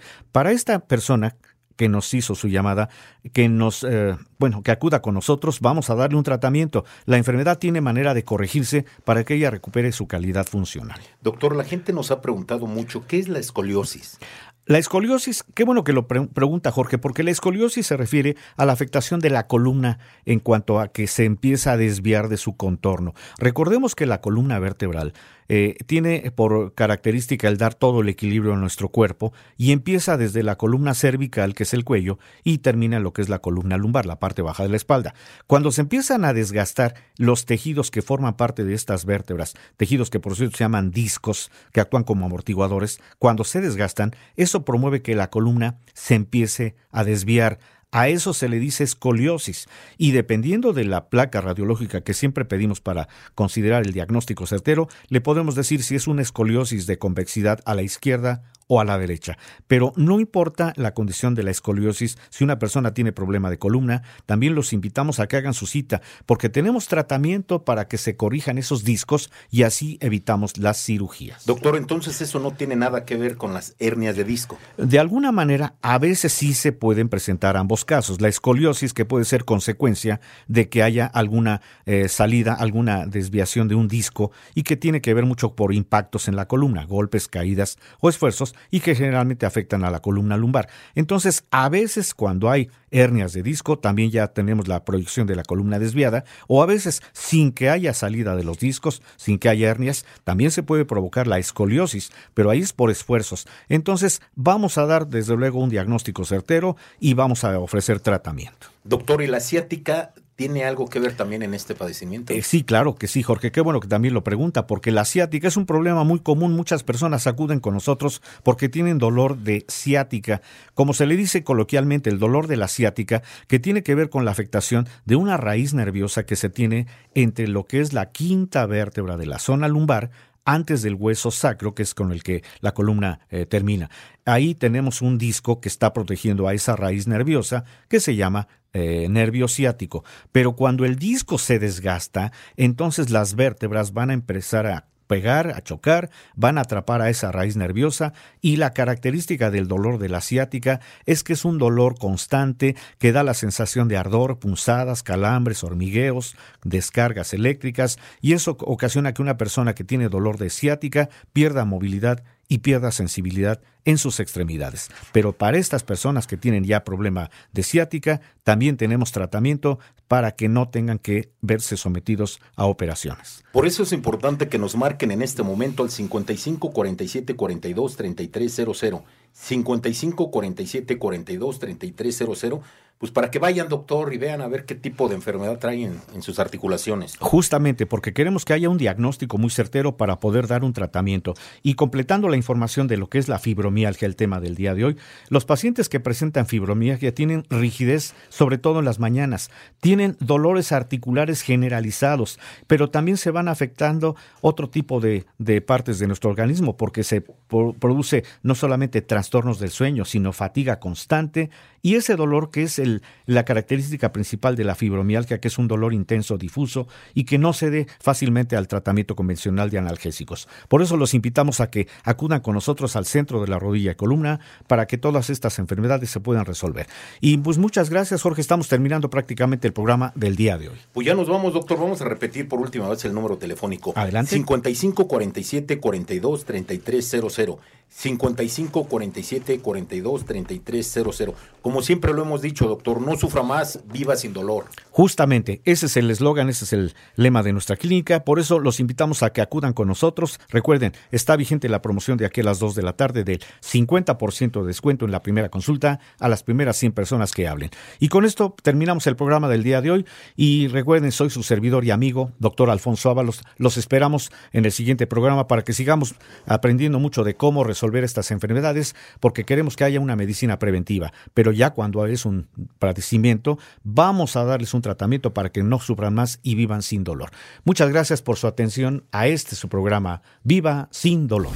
Esta 0.51 0.79
persona 0.79 1.35
que 1.75 1.89
nos 1.89 2.13
hizo 2.13 2.35
su 2.35 2.49
llamada, 2.49 2.89
que 3.33 3.49
nos, 3.49 3.83
eh, 3.83 4.15
bueno, 4.37 4.61
que 4.61 4.69
acuda 4.69 5.01
con 5.01 5.15
nosotros, 5.15 5.59
vamos 5.59 5.89
a 5.89 5.95
darle 5.95 6.17
un 6.17 6.23
tratamiento. 6.23 6.85
La 7.05 7.17
enfermedad 7.17 7.57
tiene 7.57 7.81
manera 7.81 8.13
de 8.13 8.23
corregirse 8.23 8.85
para 9.05 9.23
que 9.23 9.33
ella 9.33 9.49
recupere 9.49 9.91
su 9.91 10.07
calidad 10.07 10.45
funcional. 10.45 10.99
Doctor, 11.21 11.55
la 11.55 11.63
gente 11.63 11.91
nos 11.91 12.11
ha 12.11 12.21
preguntado 12.21 12.67
mucho, 12.67 13.07
¿qué 13.07 13.17
es 13.17 13.27
la 13.27 13.39
escoliosis? 13.39 14.19
La 14.65 14.77
escoliosis, 14.77 15.43
qué 15.55 15.65
bueno 15.65 15.83
que 15.83 15.91
lo 15.91 16.07
pre- 16.07 16.27
pregunta 16.27 16.71
Jorge, 16.71 16.97
porque 16.97 17.23
la 17.23 17.31
escoliosis 17.31 17.87
se 17.87 17.97
refiere 17.97 18.37
a 18.55 18.65
la 18.65 18.71
afectación 18.71 19.19
de 19.19 19.29
la 19.29 19.47
columna 19.47 19.99
en 20.25 20.39
cuanto 20.39 20.79
a 20.79 20.87
que 20.87 21.07
se 21.07 21.25
empieza 21.25 21.73
a 21.73 21.77
desviar 21.77 22.29
de 22.29 22.37
su 22.37 22.55
contorno. 22.55 23.13
Recordemos 23.39 23.93
que 23.93 24.05
la 24.05 24.21
columna 24.21 24.59
vertebral 24.59 25.13
eh, 25.47 25.75
tiene 25.85 26.31
por 26.35 26.73
característica 26.73 27.47
el 27.47 27.57
dar 27.57 27.73
todo 27.73 28.01
el 28.01 28.09
equilibrio 28.09 28.53
a 28.53 28.57
nuestro 28.57 28.89
cuerpo 28.89 29.33
y 29.57 29.71
empieza 29.71 30.17
desde 30.17 30.43
la 30.43 30.57
columna 30.57 30.93
cervical, 30.93 31.53
que 31.53 31.63
es 31.63 31.73
el 31.73 31.83
cuello, 31.83 32.19
y 32.43 32.59
termina 32.59 32.97
en 32.97 33.03
lo 33.03 33.13
que 33.13 33.21
es 33.21 33.29
la 33.29 33.39
columna 33.39 33.77
lumbar, 33.77 34.05
la 34.05 34.19
parte 34.19 34.41
baja 34.41 34.63
de 34.63 34.69
la 34.69 34.77
espalda. 34.77 35.13
Cuando 35.47 35.71
se 35.71 35.81
empiezan 35.81 36.25
a 36.25 36.33
desgastar 36.33 36.95
los 37.17 37.45
tejidos 37.45 37.91
que 37.91 38.01
forman 38.01 38.35
parte 38.35 38.63
de 38.63 38.73
estas 38.73 39.05
vértebras, 39.05 39.53
tejidos 39.77 40.09
que 40.09 40.19
por 40.19 40.35
cierto 40.35 40.57
se 40.57 40.63
llaman 40.63 40.91
discos, 40.91 41.51
que 41.71 41.81
actúan 41.81 42.03
como 42.03 42.25
amortiguadores, 42.25 42.99
cuando 43.19 43.43
se 43.43 43.61
desgastan, 43.61 44.15
eso 44.35 44.65
promueve 44.65 45.01
que 45.01 45.15
la 45.15 45.29
columna 45.29 45.77
se 45.93 46.15
empiece 46.15 46.75
a 46.91 47.03
desviar. 47.03 47.59
A 47.93 48.07
eso 48.09 48.33
se 48.33 48.49
le 48.49 48.57
dice 48.57 48.83
escoliosis. 48.83 49.67
Y 49.99 50.13
dependiendo 50.13 50.73
de 50.73 50.83
la 50.83 51.09
placa 51.09 51.41
radiológica 51.41 52.01
que 52.01 52.15
siempre 52.15 52.43
pedimos 52.43 52.81
para 52.81 53.07
considerar 53.35 53.85
el 53.85 53.93
diagnóstico 53.93 54.47
certero, 54.47 54.89
le 55.09 55.21
podemos 55.21 55.53
decir 55.53 55.83
si 55.83 55.93
es 55.93 56.07
una 56.07 56.23
escoliosis 56.23 56.87
de 56.87 56.97
convexidad 56.97 57.59
a 57.65 57.75
la 57.75 57.83
izquierda 57.83 58.41
o 58.73 58.79
a 58.79 58.85
la 58.85 58.97
derecha. 58.97 59.37
Pero 59.67 59.93
no 59.95 60.19
importa 60.19 60.73
la 60.77 60.95
condición 60.95 61.35
de 61.35 61.43
la 61.43 61.51
escoliosis, 61.51 62.17
si 62.31 62.43
una 62.43 62.57
persona 62.57 62.95
tiene 62.95 63.11
problema 63.11 63.51
de 63.51 63.59
columna, 63.59 64.01
también 64.25 64.55
los 64.55 64.73
invitamos 64.73 65.19
a 65.19 65.27
que 65.27 65.37
hagan 65.37 65.53
su 65.53 65.67
cita, 65.67 66.01
porque 66.25 66.49
tenemos 66.49 66.87
tratamiento 66.87 67.65
para 67.65 67.87
que 67.87 67.99
se 67.99 68.15
corrijan 68.15 68.57
esos 68.57 68.83
discos 68.83 69.29
y 69.51 69.61
así 69.61 69.99
evitamos 70.01 70.57
las 70.57 70.83
cirugías. 70.83 71.45
Doctor, 71.45 71.75
entonces 71.75 72.19
eso 72.21 72.39
no 72.39 72.51
tiene 72.51 72.75
nada 72.75 73.05
que 73.05 73.15
ver 73.15 73.37
con 73.37 73.53
las 73.53 73.75
hernias 73.77 74.15
de 74.15 74.23
disco. 74.23 74.57
De 74.77 74.97
alguna 74.97 75.31
manera, 75.31 75.75
a 75.83 75.99
veces 75.99 76.33
sí 76.33 76.55
se 76.55 76.71
pueden 76.71 77.09
presentar 77.09 77.57
ambos 77.57 77.85
casos. 77.85 78.21
La 78.21 78.27
escoliosis, 78.27 78.93
que 78.93 79.05
puede 79.05 79.25
ser 79.25 79.45
consecuencia 79.45 80.19
de 80.47 80.67
que 80.67 80.81
haya 80.81 81.05
alguna 81.05 81.61
eh, 81.85 82.09
salida, 82.09 82.53
alguna 82.53 83.05
desviación 83.05 83.67
de 83.67 83.75
un 83.75 83.87
disco 83.87 84.31
y 84.55 84.63
que 84.63 84.77
tiene 84.77 84.99
que 84.99 85.13
ver 85.13 85.25
mucho 85.27 85.55
por 85.55 85.75
impactos 85.75 86.27
en 86.27 86.35
la 86.35 86.47
columna, 86.47 86.85
golpes, 86.85 87.27
caídas 87.27 87.77
o 87.99 88.09
esfuerzos, 88.09 88.55
y 88.71 88.79
que 88.79 88.95
generalmente 88.95 89.45
afectan 89.45 89.83
a 89.83 89.91
la 89.91 89.99
columna 89.99 90.37
lumbar. 90.37 90.69
Entonces, 90.95 91.45
a 91.51 91.69
veces 91.69 92.13
cuando 92.13 92.49
hay 92.49 92.69
hernias 92.91 93.33
de 93.33 93.43
disco, 93.43 93.79
también 93.79 94.11
ya 94.11 94.27
tenemos 94.27 94.67
la 94.67 94.85
proyección 94.85 95.27
de 95.27 95.35
la 95.35 95.43
columna 95.43 95.79
desviada, 95.79 96.25
o 96.47 96.61
a 96.61 96.65
veces 96.65 97.01
sin 97.11 97.51
que 97.51 97.69
haya 97.69 97.93
salida 97.93 98.35
de 98.35 98.43
los 98.43 98.59
discos, 98.59 99.01
sin 99.17 99.39
que 99.39 99.49
haya 99.49 99.69
hernias, 99.69 100.05
también 100.23 100.51
se 100.51 100.63
puede 100.63 100.85
provocar 100.85 101.27
la 101.27 101.39
escoliosis, 101.39 102.11
pero 102.33 102.49
ahí 102.49 102.59
es 102.59 102.73
por 102.73 102.91
esfuerzos. 102.91 103.47
Entonces, 103.69 104.21
vamos 104.35 104.77
a 104.77 104.85
dar 104.85 105.07
desde 105.07 105.35
luego 105.35 105.59
un 105.59 105.69
diagnóstico 105.69 106.25
certero 106.25 106.77
y 106.99 107.13
vamos 107.13 107.43
a 107.43 107.57
ofrecer 107.59 107.99
tratamiento. 107.99 108.67
Doctor, 108.83 109.21
¿y 109.21 109.27
la 109.27 109.39
ciática 109.39 110.13
tiene 110.35 110.65
algo 110.65 110.87
que 110.87 110.99
ver 110.99 111.15
también 111.15 111.43
en 111.43 111.53
este 111.53 111.75
padecimiento? 111.75 112.33
Eh, 112.33 112.41
sí, 112.41 112.63
claro 112.63 112.95
que 112.95 113.07
sí, 113.07 113.21
Jorge. 113.23 113.51
Qué 113.51 113.61
bueno 113.61 113.79
que 113.79 113.87
también 113.87 114.13
lo 114.13 114.23
pregunta, 114.23 114.67
porque 114.67 114.91
la 114.91 115.05
ciática 115.05 115.47
es 115.47 115.57
un 115.57 115.65
problema 115.65 116.03
muy 116.03 116.19
común. 116.19 116.55
Muchas 116.55 116.83
personas 116.83 117.27
acuden 117.27 117.59
con 117.59 117.73
nosotros 117.73 118.21
porque 118.43 118.69
tienen 118.69 118.97
dolor 118.97 119.37
de 119.37 119.65
ciática. 119.69 120.41
Como 120.73 120.93
se 120.93 121.05
le 121.05 121.15
dice 121.15 121.43
coloquialmente, 121.43 122.09
el 122.09 122.19
dolor 122.19 122.47
de 122.47 122.57
la 122.57 122.67
ciática, 122.67 123.21
que 123.47 123.59
tiene 123.59 123.83
que 123.83 123.95
ver 123.95 124.09
con 124.09 124.25
la 124.25 124.31
afectación 124.31 124.87
de 125.05 125.15
una 125.15 125.37
raíz 125.37 125.73
nerviosa 125.73 126.25
que 126.25 126.35
se 126.35 126.49
tiene 126.49 126.87
entre 127.13 127.47
lo 127.47 127.65
que 127.65 127.79
es 127.79 127.93
la 127.93 128.11
quinta 128.11 128.65
vértebra 128.65 129.17
de 129.17 129.27
la 129.27 129.39
zona 129.39 129.67
lumbar 129.67 130.11
antes 130.45 130.81
del 130.81 130.95
hueso 130.95 131.31
sacro, 131.31 131.73
que 131.73 131.83
es 131.83 131.93
con 131.93 132.11
el 132.11 132.23
que 132.23 132.43
la 132.59 132.73
columna 132.73 133.21
eh, 133.29 133.45
termina. 133.45 133.89
Ahí 134.25 134.55
tenemos 134.55 135.01
un 135.01 135.17
disco 135.17 135.61
que 135.61 135.69
está 135.69 135.93
protegiendo 135.93 136.47
a 136.47 136.53
esa 136.53 136.75
raíz 136.75 137.07
nerviosa 137.07 137.65
que 137.87 137.99
se 137.99 138.15
llama 138.15 138.47
eh, 138.73 139.07
nervio 139.09 139.47
ciático. 139.47 140.03
Pero 140.31 140.55
cuando 140.55 140.85
el 140.85 140.97
disco 140.97 141.37
se 141.37 141.59
desgasta, 141.59 142.31
entonces 142.57 143.09
las 143.09 143.35
vértebras 143.35 143.93
van 143.93 144.09
a 144.09 144.13
empezar 144.13 144.67
a 144.67 144.87
a 145.13 145.61
chocar, 145.61 146.09
van 146.35 146.57
a 146.57 146.61
atrapar 146.61 147.01
a 147.01 147.09
esa 147.09 147.31
raíz 147.31 147.55
nerviosa 147.55 148.13
y 148.41 148.55
la 148.55 148.73
característica 148.73 149.51
del 149.51 149.67
dolor 149.67 149.99
de 149.99 150.09
la 150.09 150.21
ciática 150.21 150.79
es 151.05 151.23
que 151.23 151.33
es 151.33 151.45
un 151.45 151.57
dolor 151.57 151.97
constante 151.99 152.75
que 152.97 153.11
da 153.11 153.23
la 153.23 153.33
sensación 153.33 153.87
de 153.87 153.97
ardor, 153.97 154.39
punzadas, 154.39 155.03
calambres, 155.03 155.63
hormigueos, 155.63 156.35
descargas 156.63 157.33
eléctricas 157.33 157.99
y 158.21 158.33
eso 158.33 158.57
ocasiona 158.59 159.13
que 159.13 159.21
una 159.21 159.37
persona 159.37 159.75
que 159.75 159.83
tiene 159.83 160.09
dolor 160.09 160.37
de 160.37 160.49
ciática 160.49 161.09
pierda 161.31 161.65
movilidad 161.65 162.23
y 162.53 162.59
pierda 162.59 162.91
sensibilidad 162.91 163.63
en 163.83 163.97
sus 163.97 164.19
extremidades. 164.19 164.91
Pero 165.11 165.33
para 165.33 165.57
estas 165.57 165.81
personas 165.81 166.27
que 166.27 166.37
tienen 166.37 166.65
ya 166.65 166.83
problema 166.83 167.31
de 167.51 167.63
ciática, 167.63 168.21
también 168.43 168.77
tenemos 168.77 169.11
tratamiento 169.11 169.79
para 170.07 170.35
que 170.35 170.49
no 170.49 170.69
tengan 170.69 170.99
que 170.99 171.31
verse 171.41 171.77
sometidos 171.77 172.39
a 172.55 172.65
operaciones. 172.65 173.43
Por 173.51 173.65
eso 173.65 173.81
es 173.81 173.91
importante 173.91 174.49
que 174.49 174.59
nos 174.59 174.75
marquen 174.75 175.09
en 175.09 175.23
este 175.23 175.41
momento 175.41 175.81
al 175.81 175.89
55 175.89 176.71
47 176.73 177.35
42 177.35 177.95
33 177.95 178.53
00, 178.53 179.03
55 179.31 180.29
47 180.29 180.99
42 180.99 181.59
33 181.59 182.17
00 182.17 182.61
pues 182.97 183.11
para 183.11 183.29
que 183.29 183.39
vayan, 183.39 183.67
doctor, 183.67 184.13
y 184.13 184.17
vean 184.17 184.41
a 184.41 184.47
ver 184.47 184.65
qué 184.65 184.75
tipo 184.75 185.09
de 185.09 185.15
enfermedad 185.15 185.59
traen 185.59 185.99
en, 186.13 186.21
sus 186.21 186.39
articulaciones. 186.39 187.17
Justamente 187.19 187.85
porque 187.85 188.13
queremos 188.13 188.45
que 188.45 188.53
haya 188.53 188.69
un 188.69 188.77
diagnóstico 188.77 189.37
muy 189.37 189.49
certero 189.49 189.97
para 189.97 190.19
poder 190.19 190.47
dar 190.47 190.63
un 190.63 190.71
tratamiento. 190.71 191.33
Y 191.61 191.73
completando 191.73 192.29
la 192.29 192.37
información 192.37 192.87
de 192.87 192.97
lo 192.97 193.09
que 193.09 193.17
es 193.17 193.27
la 193.27 193.39
fibromialgia, 193.39 194.05
el 194.05 194.15
tema 194.15 194.39
del 194.39 194.55
día 194.55 194.73
de 194.73 194.85
hoy, 194.85 194.97
los 195.29 195.43
pacientes 195.43 195.89
que 195.89 195.99
presentan 195.99 196.47
fibromialgia 196.47 197.13
tienen 197.13 197.45
rigidez, 197.49 198.13
sobre 198.29 198.57
todo 198.57 198.79
en 198.79 198.85
las 198.85 198.99
mañanas, 198.99 199.51
tienen 199.81 200.15
dolores 200.19 200.71
articulares 200.71 201.41
generalizados, 201.41 202.39
pero 202.67 202.89
también 202.89 203.17
se 203.17 203.31
van 203.31 203.47
afectando 203.47 204.15
otro 204.41 204.69
tipo 204.69 204.99
de, 204.99 205.25
partes 205.65 205.99
de 205.99 206.07
nuestro 206.07 206.29
organismo, 206.29 206.77
porque 206.77 207.03
se 207.03 207.21
produce 207.49 208.23
no 208.41 208.55
solamente 208.55 209.01
trastornos 209.01 209.59
del 209.59 209.71
sueño, 209.71 210.05
sino 210.05 210.31
fatiga 210.33 210.79
constante, 210.79 211.49
y 211.81 211.95
ese 211.95 212.15
dolor 212.15 212.49
que 212.49 212.63
es 212.63 212.79
el, 212.83 213.01
la 213.25 213.45
característica 213.45 214.11
principal 214.11 214.55
de 214.55 214.63
la 214.63 214.75
fibromialgia, 214.75 215.39
que 215.39 215.47
es 215.47 215.57
un 215.57 215.67
dolor 215.67 215.93
intenso, 215.93 216.37
difuso 216.37 216.87
y 217.13 217.23
que 217.23 217.37
no 217.37 217.53
cede 217.53 217.87
fácilmente 217.99 218.55
al 218.55 218.67
tratamiento 218.67 219.15
convencional 219.15 219.69
de 219.69 219.79
analgésicos. 219.79 220.47
Por 220.67 220.81
eso 220.81 220.97
los 220.97 221.13
invitamos 221.13 221.59
a 221.59 221.69
que 221.69 221.87
acudan 222.03 222.41
con 222.41 222.53
nosotros 222.53 222.95
al 222.95 223.05
centro 223.05 223.41
de 223.41 223.47
la 223.47 223.59
rodilla 223.59 223.91
y 223.91 223.95
columna 223.95 224.39
para 224.67 224.85
que 224.85 224.97
todas 224.97 225.29
estas 225.29 225.59
enfermedades 225.59 226.09
se 226.09 226.19
puedan 226.19 226.45
resolver. 226.45 226.87
Y 227.21 227.37
pues 227.37 227.57
muchas 227.57 227.89
gracias, 227.89 228.21
Jorge. 228.21 228.41
Estamos 228.41 228.67
terminando 228.67 229.09
prácticamente 229.09 229.67
el 229.67 229.73
programa 229.73 230.11
del 230.15 230.35
día 230.35 230.57
de 230.57 230.69
hoy. 230.69 230.77
Pues 230.93 231.07
ya 231.07 231.15
nos 231.15 231.27
vamos, 231.27 231.53
doctor. 231.53 231.79
Vamos 231.79 232.01
a 232.01 232.05
repetir 232.05 232.47
por 232.47 232.59
última 232.59 232.87
vez 232.89 233.03
el 233.05 233.13
número 233.13 233.37
telefónico. 233.37 233.93
Adelante. 233.95 234.31
55 234.35 235.07
47 235.07 235.79
42 235.79 236.45
33 236.45 237.15
00. 237.31 237.59
55 237.95 238.85
47 238.85 239.59
42 239.59 240.25
33 240.25 240.99
00. 241.15 241.35
Como 241.61 241.81
siempre 241.81 242.11
lo 242.13 242.23
hemos 242.23 242.41
dicho, 242.41 242.67
doctor, 242.67 242.99
no 242.99 243.15
sufra 243.15 243.43
más, 243.43 243.79
viva 243.85 244.15
sin 244.15 244.33
dolor. 244.33 244.65
Justamente, 244.89 245.61
ese 245.63 245.85
es 245.85 245.95
el 245.95 246.11
eslogan, 246.11 246.49
ese 246.49 246.65
es 246.65 246.73
el 246.73 246.93
lema 247.15 247.43
de 247.43 247.53
nuestra 247.53 247.77
clínica. 247.77 248.25
Por 248.25 248.39
eso 248.39 248.59
los 248.59 248.79
invitamos 248.79 249.23
a 249.23 249.31
que 249.31 249.41
acudan 249.41 249.73
con 249.73 249.87
nosotros. 249.87 250.39
Recuerden, 250.49 250.93
está 251.11 251.35
vigente 251.37 251.69
la 251.69 251.81
promoción 251.81 252.17
de 252.17 252.25
aquí 252.25 252.41
a 252.41 252.45
las 252.45 252.59
2 252.59 252.75
de 252.75 252.81
la 252.81 252.93
tarde 252.93 253.23
del 253.23 253.41
50% 253.61 254.61
de 254.61 254.67
descuento 254.67 255.05
en 255.05 255.11
la 255.11 255.21
primera 255.21 255.49
consulta 255.49 255.99
a 256.19 256.27
las 256.27 256.43
primeras 256.43 256.75
100 256.77 256.91
personas 256.93 257.31
que 257.31 257.47
hablen. 257.47 257.69
Y 257.99 258.09
con 258.09 258.25
esto 258.25 258.55
terminamos 258.61 259.07
el 259.07 259.15
programa 259.15 259.47
del 259.47 259.63
día 259.63 259.81
de 259.81 259.91
hoy. 259.91 260.05
Y 260.35 260.67
recuerden, 260.67 261.11
soy 261.11 261.29
su 261.29 261.43
servidor 261.43 261.85
y 261.85 261.91
amigo, 261.91 262.31
doctor 262.39 262.69
Alfonso 262.69 263.09
Ábalos. 263.09 263.41
Los 263.57 263.77
esperamos 263.77 264.31
en 264.51 264.65
el 264.65 264.71
siguiente 264.71 265.07
programa 265.07 265.47
para 265.47 265.63
que 265.63 265.73
sigamos 265.73 266.15
aprendiendo 266.45 266.99
mucho 266.99 267.23
de 267.23 267.35
cómo 267.35 267.63
resolver 267.63 267.82
estas 268.03 268.31
enfermedades, 268.31 268.95
porque 269.19 269.43
queremos 269.43 269.75
que 269.75 269.83
haya 269.83 269.99
una 269.99 270.15
medicina 270.15 270.59
preventiva. 270.59 271.13
Pero 271.33 271.51
ya 271.51 271.71
cuando 271.71 272.05
es 272.05 272.25
un 272.25 272.47
padecimiento, 272.79 273.57
vamos 273.83 274.35
a 274.35 274.43
darles 274.43 274.73
un 274.73 274.81
tratamiento 274.81 275.33
para 275.33 275.49
que 275.49 275.63
no 275.63 275.79
sufran 275.79 276.13
más 276.13 276.39
y 276.43 276.55
vivan 276.55 276.81
sin 276.81 277.03
dolor. 277.03 277.31
Muchas 277.63 277.89
gracias 277.89 278.21
por 278.21 278.37
su 278.37 278.47
atención 278.47 279.03
a 279.11 279.27
este 279.27 279.55
su 279.55 279.69
programa 279.69 280.21
Viva 280.43 280.87
sin 280.91 281.27
dolor. 281.27 281.53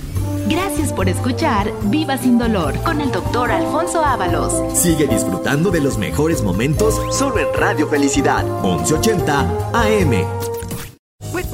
Gracias 0.50 0.94
por 0.94 1.10
escuchar 1.10 1.72
Viva 1.86 2.18
sin 2.18 2.38
dolor 2.38 2.82
con 2.84 3.02
el 3.02 3.12
doctor 3.12 3.52
Alfonso 3.52 4.04
Ábalos. 4.04 4.78
Sigue 4.78 5.08
disfrutando 5.08 5.72
de 5.72 5.82
los 5.82 5.98
mejores 5.98 6.42
momentos 6.42 6.96
solo 7.16 7.40
en 7.40 7.48
Radio 7.54 7.88
Felicidad 7.88 8.44
1180 8.62 9.72
AM. 9.74 10.57